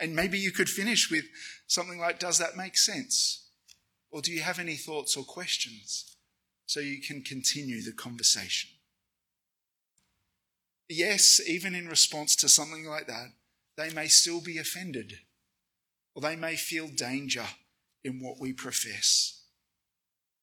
And 0.00 0.14
maybe 0.14 0.38
you 0.38 0.52
could 0.52 0.68
finish 0.68 1.10
with 1.10 1.24
something 1.66 1.98
like, 1.98 2.18
Does 2.18 2.38
that 2.38 2.56
make 2.56 2.76
sense? 2.76 3.47
Or 4.10 4.22
do 4.22 4.32
you 4.32 4.40
have 4.40 4.58
any 4.58 4.76
thoughts 4.76 5.16
or 5.16 5.24
questions 5.24 6.16
so 6.66 6.80
you 6.80 7.00
can 7.00 7.22
continue 7.22 7.82
the 7.82 7.92
conversation? 7.92 8.70
Yes, 10.88 11.40
even 11.46 11.74
in 11.74 11.88
response 11.88 12.34
to 12.36 12.48
something 12.48 12.86
like 12.86 13.06
that, 13.06 13.32
they 13.76 13.90
may 13.90 14.08
still 14.08 14.40
be 14.40 14.58
offended 14.58 15.18
or 16.14 16.22
they 16.22 16.36
may 16.36 16.56
feel 16.56 16.88
danger 16.88 17.44
in 18.02 18.20
what 18.20 18.40
we 18.40 18.52
profess. 18.52 19.42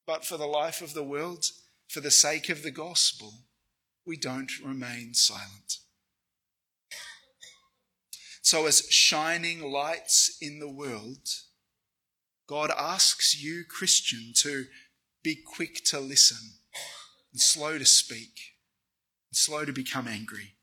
But 0.06 0.23
for 0.23 0.38
the 0.38 0.45
life 0.45 0.82
of 0.82 0.93
the 0.93 1.04
world, 1.04 1.45
for 1.89 1.99
the 1.99 2.12
sake 2.12 2.49
of 2.49 2.62
the 2.62 2.71
gospel, 2.71 3.34
we 4.06 4.17
don't 4.17 4.51
remain 4.63 5.13
silent. 5.13 5.80
So, 8.41 8.67
as 8.67 8.88
shining 8.89 9.71
lights 9.71 10.38
in 10.39 10.60
the 10.60 10.69
world, 10.69 11.28
God 12.47 12.71
asks 12.77 13.41
you, 13.41 13.63
Christian, 13.67 14.34
to 14.38 14.65
be 15.23 15.36
quick 15.36 15.84
to 15.86 15.99
listen 15.99 16.60
and 17.31 17.41
slow 17.41 17.77
to 17.77 17.86
speak 17.86 18.53
and 19.31 19.38
slow 19.38 19.65
to 19.65 19.73
become 19.73 20.08
angry. 20.08 20.53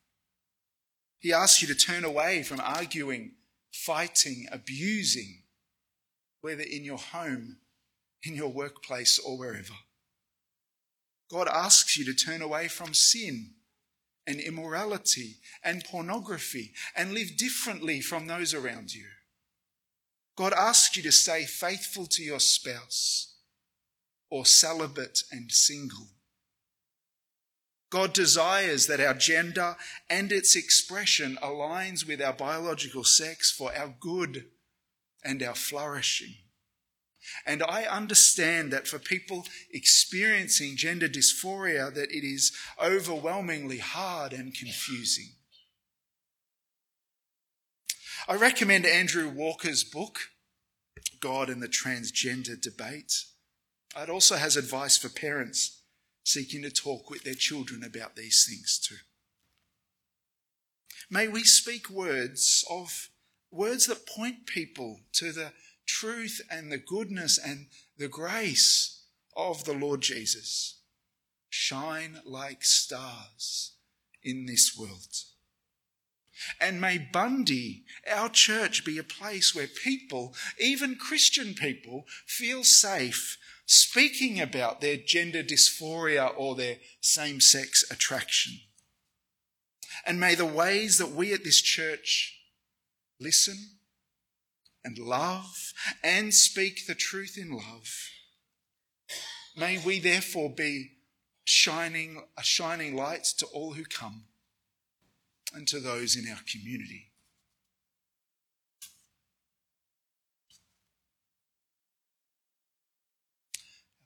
He 1.19 1.33
asks 1.33 1.63
you 1.63 1.69
to 1.69 1.75
turn 1.75 2.05
away 2.05 2.43
from 2.43 2.61
arguing, 2.61 3.33
fighting, 3.73 4.47
abusing, 4.51 5.43
whether 6.41 6.63
in 6.63 6.85
your 6.85 6.99
home, 6.99 7.59
in 8.25 8.35
your 8.35 8.53
workplace, 8.53 9.19
or 9.19 9.39
wherever. 9.39 9.75
God 11.31 11.49
asks 11.49 11.97
you 11.97 12.05
to 12.05 12.15
turn 12.15 12.43
away 12.43 12.69
from 12.69 12.95
sin 12.95 13.55
and 14.27 14.39
immorality 14.39 15.37
and 15.65 15.85
pornography 15.85 16.73
and 16.95 17.13
live 17.15 17.37
differently 17.37 18.01
from 18.01 18.27
those 18.27 18.55
around 18.55 18.93
you. 18.95 19.07
God 20.37 20.53
asks 20.55 20.97
you 20.97 21.03
to 21.03 21.13
stay 21.13 21.45
faithful 21.45 22.07
to 22.07 22.23
your 22.23 22.41
spouse 22.41 23.35
or 24.31 24.47
celibate 24.47 25.23
and 25.31 25.53
single. 25.53 26.09
God 27.91 28.15
desires 28.15 28.87
that 28.87 29.01
our 29.01 29.13
gender 29.13 29.77
and 30.09 30.33
its 30.33 30.57
expression 30.57 31.39
aligns 31.43 32.09
with 32.09 32.23
our 32.23 32.33
biological 32.33 33.05
sex 33.05 33.51
for 33.51 33.77
our 33.77 33.95
good 34.01 34.47
and 35.23 35.43
our 35.43 35.55
flourishing. 35.55 36.35
And 37.47 37.63
I 37.63 37.85
understand 37.85 38.73
that 38.73 38.89
for 38.89 38.99
people 38.99 39.45
experiencing 39.71 40.77
gender 40.77 41.09
dysphoria 41.09 41.93
that 41.95 42.11
it 42.11 42.25
is 42.25 42.53
overwhelmingly 42.83 43.79
hard 43.79 44.33
and 44.33 44.55
confusing. 44.55 45.33
I 48.29 48.37
recommend 48.37 48.87
Andrew 48.87 49.29
Walker's 49.29 49.83
book, 49.83 50.19
God 51.19 51.51
and 51.51 51.61
the 51.61 51.67
Transgender 51.67 52.61
Debate. 52.61 53.25
It 53.97 54.09
also 54.09 54.37
has 54.37 54.57
advice 54.57 54.97
for 54.97 55.09
parents 55.09 55.83
seeking 56.25 56.63
to 56.63 56.71
talk 56.71 57.11
with 57.11 57.25
their 57.25 57.35
children 57.35 57.83
about 57.83 58.15
these 58.15 58.47
things 58.49 58.79
too. 58.79 59.03
May 61.11 61.27
we 61.27 61.43
speak 61.43 61.91
words 61.91 62.65
of 62.71 63.09
words 63.51 63.87
that 63.87 64.07
point 64.07 64.47
people 64.47 65.01
to 65.15 65.33
the 65.33 65.53
truth 65.85 66.41
and 66.49 66.71
the 66.71 66.79
goodness 66.79 67.39
and 67.39 67.67
the 67.99 68.09
grace 68.09 69.03
of 69.37 69.65
the 69.65 69.75
Lord 69.75 70.01
Jesus. 70.01 70.81
Shine 71.51 72.21
like 72.25 72.65
stars 72.65 73.73
in 74.23 74.47
this 74.47 74.77
world. 74.79 75.32
And 76.61 76.81
may 76.81 76.99
Bundy, 76.99 77.85
our 78.11 78.29
church, 78.29 78.85
be 78.85 78.99
a 78.99 79.05
place 79.05 79.55
where 79.55 79.67
people, 79.67 80.35
even 80.59 80.97
Christian 80.97 81.55
people, 81.55 82.07
feel 82.27 82.65
safe 82.65 83.39
speaking 83.67 84.41
about 84.41 84.81
their 84.81 84.97
gender 84.97 85.43
dysphoria 85.43 86.33
or 86.37 86.55
their 86.55 86.77
same 87.01 87.41
sex 87.41 87.85
attraction. 87.91 88.61
And 90.05 90.19
may 90.19 90.35
the 90.35 90.47
ways 90.47 90.99
that 90.99 91.13
we 91.13 91.33
at 91.33 91.45
this 91.45 91.61
church 91.61 92.39
listen 93.21 93.57
and 94.85 94.99
love 94.99 95.73
and 96.03 96.35
speak 96.35 96.87
the 96.87 96.95
truth 96.95 97.39
in 97.39 97.53
love, 97.53 97.89
may 99.57 99.79
we 99.79 100.01
therefore 100.01 100.51
be 100.51 100.93
shining, 101.45 102.23
a 102.37 102.43
shining 102.43 102.97
light 102.97 103.25
to 103.39 103.47
all 103.47 103.75
who 103.75 103.85
come 103.85 104.25
and 105.53 105.67
to 105.69 105.81
those 105.81 106.17
in 106.17 106.29
our 106.29 106.41
community. 106.51 107.11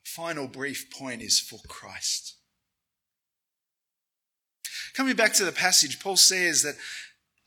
Final 0.03 0.47
brief 0.47 0.89
point 0.89 1.21
is 1.21 1.39
for 1.39 1.59
Christ. 1.67 2.35
Coming 4.95 5.15
back 5.15 5.33
to 5.33 5.45
the 5.45 5.51
passage, 5.51 5.99
Paul 5.99 6.17
says 6.17 6.63
that 6.63 6.73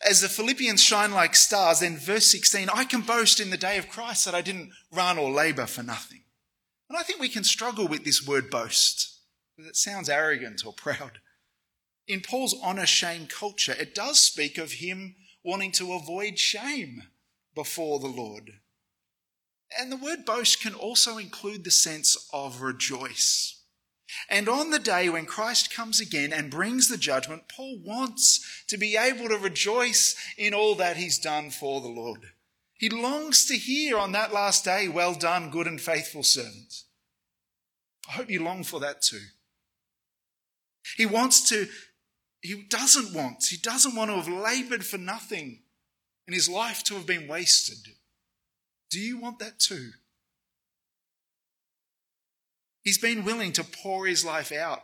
as 0.08 0.20
the 0.20 0.28
Philippians 0.28 0.82
shine 0.82 1.10
like 1.10 1.34
stars, 1.34 1.80
then 1.80 1.98
verse 1.98 2.30
16, 2.30 2.68
I 2.72 2.84
can 2.84 3.00
boast 3.00 3.40
in 3.40 3.50
the 3.50 3.56
day 3.56 3.76
of 3.76 3.88
Christ 3.88 4.24
that 4.24 4.36
I 4.36 4.40
didn't 4.40 4.70
run 4.92 5.18
or 5.18 5.30
labor 5.30 5.66
for 5.66 5.82
nothing. 5.82 6.22
And 6.88 6.96
I 6.96 7.02
think 7.02 7.20
we 7.20 7.28
can 7.28 7.44
struggle 7.44 7.88
with 7.88 8.04
this 8.04 8.26
word 8.26 8.50
boast 8.50 9.18
because 9.56 9.68
it 9.68 9.76
sounds 9.76 10.08
arrogant 10.08 10.64
or 10.64 10.72
proud 10.76 11.18
in 12.10 12.20
Paul's 12.20 12.56
honor 12.62 12.86
shame 12.86 13.26
culture, 13.26 13.74
it 13.78 13.94
does 13.94 14.18
speak 14.18 14.58
of 14.58 14.72
him 14.72 15.14
wanting 15.44 15.72
to 15.72 15.92
avoid 15.92 16.38
shame 16.38 17.04
before 17.54 18.00
the 18.00 18.08
Lord. 18.08 18.50
And 19.78 19.92
the 19.92 19.96
word 19.96 20.24
boast 20.24 20.60
can 20.60 20.74
also 20.74 21.18
include 21.18 21.64
the 21.64 21.70
sense 21.70 22.16
of 22.32 22.60
rejoice. 22.60 23.62
And 24.28 24.48
on 24.48 24.70
the 24.70 24.80
day 24.80 25.08
when 25.08 25.24
Christ 25.24 25.72
comes 25.72 26.00
again 26.00 26.32
and 26.32 26.50
brings 26.50 26.88
the 26.88 26.96
judgment, 26.96 27.44
Paul 27.48 27.78
wants 27.84 28.64
to 28.66 28.76
be 28.76 28.96
able 28.96 29.28
to 29.28 29.38
rejoice 29.38 30.16
in 30.36 30.52
all 30.52 30.74
that 30.74 30.96
he's 30.96 31.18
done 31.18 31.50
for 31.50 31.80
the 31.80 31.88
Lord. 31.88 32.20
He 32.76 32.88
longs 32.88 33.44
to 33.46 33.56
hear 33.56 33.98
on 33.98 34.12
that 34.12 34.32
last 34.32 34.64
day, 34.64 34.88
Well 34.88 35.14
done, 35.14 35.50
good 35.50 35.68
and 35.68 35.80
faithful 35.80 36.24
servant. 36.24 36.82
I 38.08 38.12
hope 38.12 38.30
you 38.30 38.42
long 38.42 38.64
for 38.64 38.80
that 38.80 39.02
too. 39.02 39.20
He 40.96 41.06
wants 41.06 41.48
to 41.50 41.68
he 42.42 42.62
doesn't 42.68 43.14
want. 43.14 43.44
He 43.48 43.56
doesn't 43.56 43.94
want 43.94 44.10
to 44.10 44.16
have 44.16 44.28
labored 44.28 44.84
for 44.84 44.98
nothing 44.98 45.60
and 46.26 46.34
his 46.34 46.48
life 46.48 46.82
to 46.84 46.94
have 46.94 47.06
been 47.06 47.28
wasted. 47.28 47.94
Do 48.90 48.98
you 48.98 49.18
want 49.18 49.38
that 49.40 49.58
too? 49.58 49.90
He's 52.82 52.98
been 52.98 53.24
willing 53.24 53.52
to 53.52 53.64
pour 53.64 54.06
his 54.06 54.24
life 54.24 54.52
out, 54.52 54.80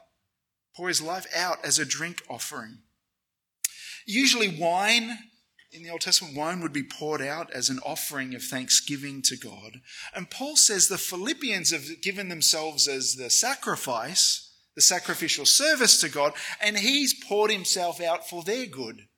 pour 0.77 0.89
his 0.89 1.01
life 1.01 1.27
out 1.35 1.65
as 1.65 1.79
a 1.79 1.85
drink 1.85 2.23
offering. 2.29 2.79
Usually, 4.07 4.49
wine 4.49 5.19
in 5.73 5.83
the 5.83 5.91
Old 5.91 6.01
Testament, 6.01 6.37
wine 6.37 6.61
would 6.61 6.73
be 6.73 6.83
poured 6.83 7.21
out 7.21 7.51
as 7.53 7.69
an 7.69 7.81
offering 7.85 8.35
of 8.35 8.43
thanksgiving 8.43 9.21
to 9.23 9.37
God. 9.37 9.81
And 10.15 10.31
Paul 10.31 10.57
says 10.57 10.89
the 10.89 10.97
Philippians 10.99 11.71
have 11.71 12.01
given 12.01 12.29
themselves 12.29 12.89
as 12.89 13.17
the 13.17 13.31
sacrifice 13.31 14.46
the 14.77 14.83
sacrificial 14.83 15.47
service 15.47 16.01
to 16.03 16.09
God, 16.09 16.35
and 16.61 16.79
he's 16.79 17.25
poured 17.25 17.51
himself 17.51 18.01
out 18.01 18.29
for 18.29 18.45
their 18.45 18.67
good 18.67 19.09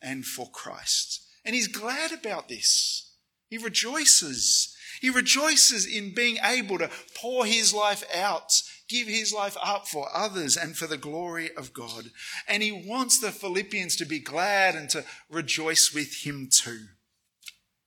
and 0.00 0.24
for 0.24 0.48
Christ. 0.50 1.20
And 1.44 1.54
he's 1.54 1.68
glad 1.68 2.12
about 2.12 2.48
this. 2.48 3.12
He 3.50 3.58
rejoices. 3.58 4.74
He 5.00 5.10
rejoices 5.10 5.84
in 5.84 6.14
being 6.14 6.38
able 6.42 6.78
to 6.78 6.88
pour 7.20 7.44
his 7.44 7.74
life 7.74 8.04
out, 8.14 8.52
give 8.88 9.08
his 9.08 9.32
life 9.32 9.56
up 9.62 9.88
for 9.88 10.08
others 10.14 10.56
and 10.56 10.76
for 10.76 10.86
the 10.86 10.96
glory 10.96 11.50
of 11.56 11.72
God. 11.72 12.04
And 12.46 12.62
he 12.62 12.70
wants 12.70 13.18
the 13.18 13.32
Philippians 13.32 13.96
to 13.96 14.04
be 14.04 14.20
glad 14.20 14.76
and 14.76 14.88
to 14.90 15.04
rejoice 15.28 15.92
with 15.92 16.24
him 16.24 16.48
too. 16.50 16.86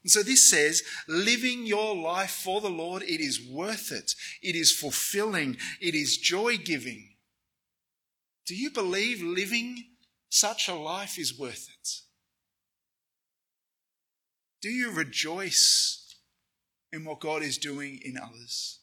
And 0.06 0.12
so 0.12 0.22
this 0.22 0.48
says, 0.48 0.84
living 1.08 1.66
your 1.66 1.96
life 1.96 2.30
for 2.30 2.62
the 2.62 2.70
Lord, 2.70 3.02
it 3.02 3.20
is 3.20 3.42
worth 3.42 3.92
it. 3.92 4.14
It 4.44 4.56
is 4.56 4.72
fulfilling. 4.72 5.58
It 5.82 5.96
is 5.96 6.18
joy 6.18 6.58
giving. 6.58 7.16
Do 8.46 8.56
you 8.56 8.70
believe 8.70 9.24
living 9.24 9.84
such 10.30 10.68
a 10.68 10.76
life 10.76 11.18
is 11.18 11.36
worth 11.40 11.68
it? 11.68 11.90
Do 14.62 14.70
you 14.70 14.92
rejoice 14.92 16.16
in 16.94 17.04
what 17.04 17.20
God 17.20 17.42
is 17.42 17.58
doing 17.58 18.00
in 18.06 18.16
others? 18.16 18.82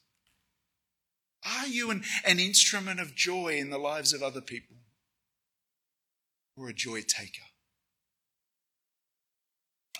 Are 1.46 1.68
you 1.68 1.92
an, 1.92 2.02
an 2.26 2.40
instrument 2.40 2.98
of 2.98 3.14
joy 3.14 3.58
in 3.58 3.70
the 3.70 3.78
lives 3.78 4.12
of 4.12 4.24
other 4.24 4.40
people? 4.40 4.74
Or 6.56 6.68
a 6.68 6.74
joy 6.74 7.02
taker? 7.02 7.44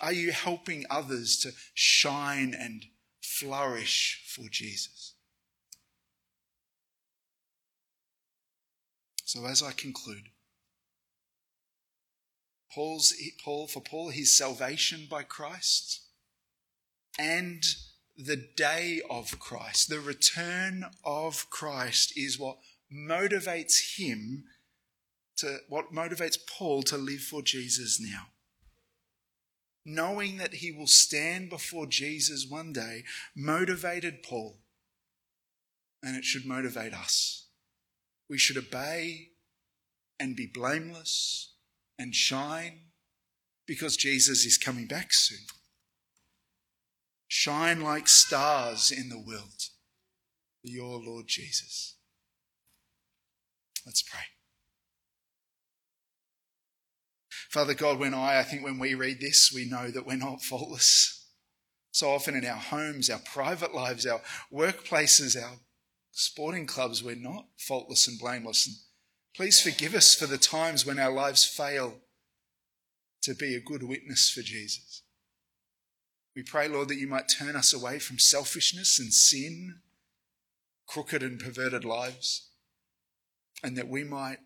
Are 0.01 0.13
you 0.13 0.31
helping 0.31 0.85
others 0.89 1.37
to 1.39 1.51
shine 1.73 2.53
and 2.57 2.85
flourish 3.21 4.23
for 4.27 4.49
Jesus? 4.49 5.13
So, 9.25 9.45
as 9.45 9.63
I 9.63 9.71
conclude, 9.71 10.29
Paul's, 12.71 13.13
Paul, 13.43 13.67
for 13.67 13.81
Paul, 13.81 14.09
his 14.09 14.35
salvation 14.35 15.07
by 15.09 15.23
Christ 15.23 16.01
and 17.17 17.63
the 18.15 18.35
day 18.57 19.01
of 19.09 19.39
Christ, 19.39 19.89
the 19.89 19.99
return 19.99 20.85
of 21.03 21.49
Christ, 21.49 22.13
is 22.15 22.39
what 22.39 22.57
motivates 22.91 23.97
him 23.97 24.45
to, 25.37 25.59
what 25.69 25.93
motivates 25.93 26.37
Paul 26.47 26.83
to 26.83 26.97
live 26.97 27.21
for 27.21 27.41
Jesus 27.41 27.99
now 27.99 28.27
knowing 29.85 30.37
that 30.37 30.55
he 30.55 30.71
will 30.71 30.87
stand 30.87 31.49
before 31.49 31.85
Jesus 31.85 32.47
one 32.49 32.73
day, 32.73 33.03
motivated 33.35 34.23
Paul. 34.23 34.59
And 36.01 36.15
it 36.15 36.25
should 36.25 36.45
motivate 36.45 36.93
us. 36.93 37.47
We 38.29 38.37
should 38.37 38.57
obey 38.57 39.29
and 40.19 40.35
be 40.35 40.49
blameless 40.53 41.53
and 41.97 42.13
shine 42.13 42.79
because 43.65 43.95
Jesus 43.95 44.45
is 44.45 44.57
coming 44.57 44.87
back 44.87 45.07
soon. 45.11 45.45
Shine 47.27 47.81
like 47.81 48.07
stars 48.07 48.91
in 48.91 49.09
the 49.09 49.17
world 49.17 49.69
for 50.61 50.67
your 50.67 51.01
Lord 51.01 51.25
Jesus. 51.27 51.95
Let's 53.85 54.01
pray. 54.01 54.32
Father 57.53 57.75
God, 57.75 57.99
when 57.99 58.15
I, 58.15 58.39
I 58.39 58.43
think 58.43 58.63
when 58.63 58.79
we 58.79 58.95
read 58.95 59.21
this, 59.21 59.51
we 59.53 59.69
know 59.69 59.91
that 59.91 60.07
we're 60.07 60.17
not 60.17 60.41
faultless. 60.41 61.27
So 61.91 62.09
often 62.09 62.33
in 62.35 62.43
our 62.45 62.57
homes, 62.57 63.11
our 63.11 63.19
private 63.19 63.75
lives, 63.75 64.07
our 64.07 64.21
workplaces, 64.51 65.39
our 65.39 65.57
sporting 66.09 66.65
clubs, 66.65 67.03
we're 67.03 67.15
not 67.15 67.45
faultless 67.59 68.07
and 68.07 68.17
blameless. 68.19 68.65
And 68.65 68.75
please 69.35 69.61
forgive 69.61 69.93
us 69.93 70.15
for 70.15 70.25
the 70.25 70.39
times 70.39 70.83
when 70.83 70.97
our 70.97 71.11
lives 71.11 71.45
fail 71.45 71.99
to 73.21 73.35
be 73.35 73.53
a 73.53 73.61
good 73.61 73.83
witness 73.83 74.31
for 74.31 74.41
Jesus. 74.41 75.03
We 76.35 76.41
pray, 76.41 76.67
Lord, 76.67 76.87
that 76.87 76.97
you 76.97 77.07
might 77.07 77.29
turn 77.29 77.55
us 77.55 77.71
away 77.71 77.99
from 77.99 78.17
selfishness 78.17 78.97
and 78.97 79.13
sin, 79.13 79.75
crooked 80.87 81.21
and 81.21 81.39
perverted 81.39 81.85
lives, 81.85 82.49
and 83.63 83.77
that 83.77 83.89
we 83.89 84.03
might 84.03 84.39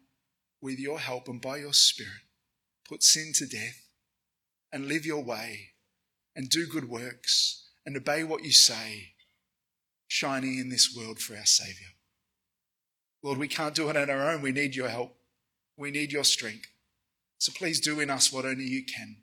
with 0.60 0.78
your 0.78 1.00
help 1.00 1.30
and 1.30 1.42
by 1.42 1.56
your 1.56 1.72
Spirit, 1.72 2.27
put 2.88 3.04
sin 3.04 3.32
to 3.36 3.46
death 3.46 3.88
and 4.72 4.88
live 4.88 5.06
your 5.06 5.24
way 5.24 5.72
and 6.36 6.50
do 6.50 6.68
good 6.68 6.90
works 6.90 7.70
and 7.86 7.96
obey 7.96 8.24
what 8.24 8.44
you 8.44 8.52
say, 8.52 9.14
shining 10.08 10.60
in 10.60 10.70
this 10.70 10.94
world 10.96 11.20
for 11.20 11.36
our 11.36 11.46
Saviour. 11.46 11.90
Lord, 13.24 13.38
we 13.40 13.48
can't 13.48 13.76
do 13.76 13.90
it 13.90 13.98
on 13.98 14.10
our 14.10 14.30
own. 14.30 14.42
We 14.42 14.52
need 14.52 14.76
your 14.76 14.90
help. 14.90 15.16
We 15.78 15.92
need 15.92 16.12
your 16.12 16.24
strength. 16.24 16.68
So 17.40 17.52
please 17.56 17.80
do 17.80 18.00
in 18.00 18.10
us 18.10 18.32
what 18.32 18.46
only 18.46 18.66
you 18.66 18.84
can. 18.84 19.18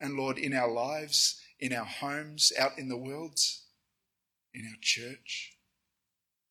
And 0.00 0.16
Lord, 0.16 0.38
in 0.38 0.54
our 0.54 0.70
lives, 0.70 1.40
in 1.58 1.72
our 1.72 1.84
homes, 1.84 2.52
out 2.58 2.78
in 2.78 2.88
the 2.88 2.96
world, 2.96 3.38
in 4.52 4.66
our 4.66 4.78
church, 4.80 5.56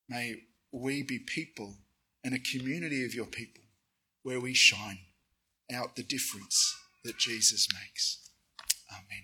may 0.10 0.36
we 0.72 1.04
be 1.04 1.20
people 1.20 1.78
and 2.24 2.34
a 2.34 2.40
community 2.40 3.06
of 3.06 3.14
your 3.14 3.26
people 3.26 3.64
where 4.24 4.40
we 4.40 4.54
shine 4.54 5.00
out 5.72 5.96
the 5.96 6.04
difference 6.04 6.76
that 7.04 7.18
Jesus 7.18 7.68
makes. 7.74 8.30
Amen. 8.92 9.24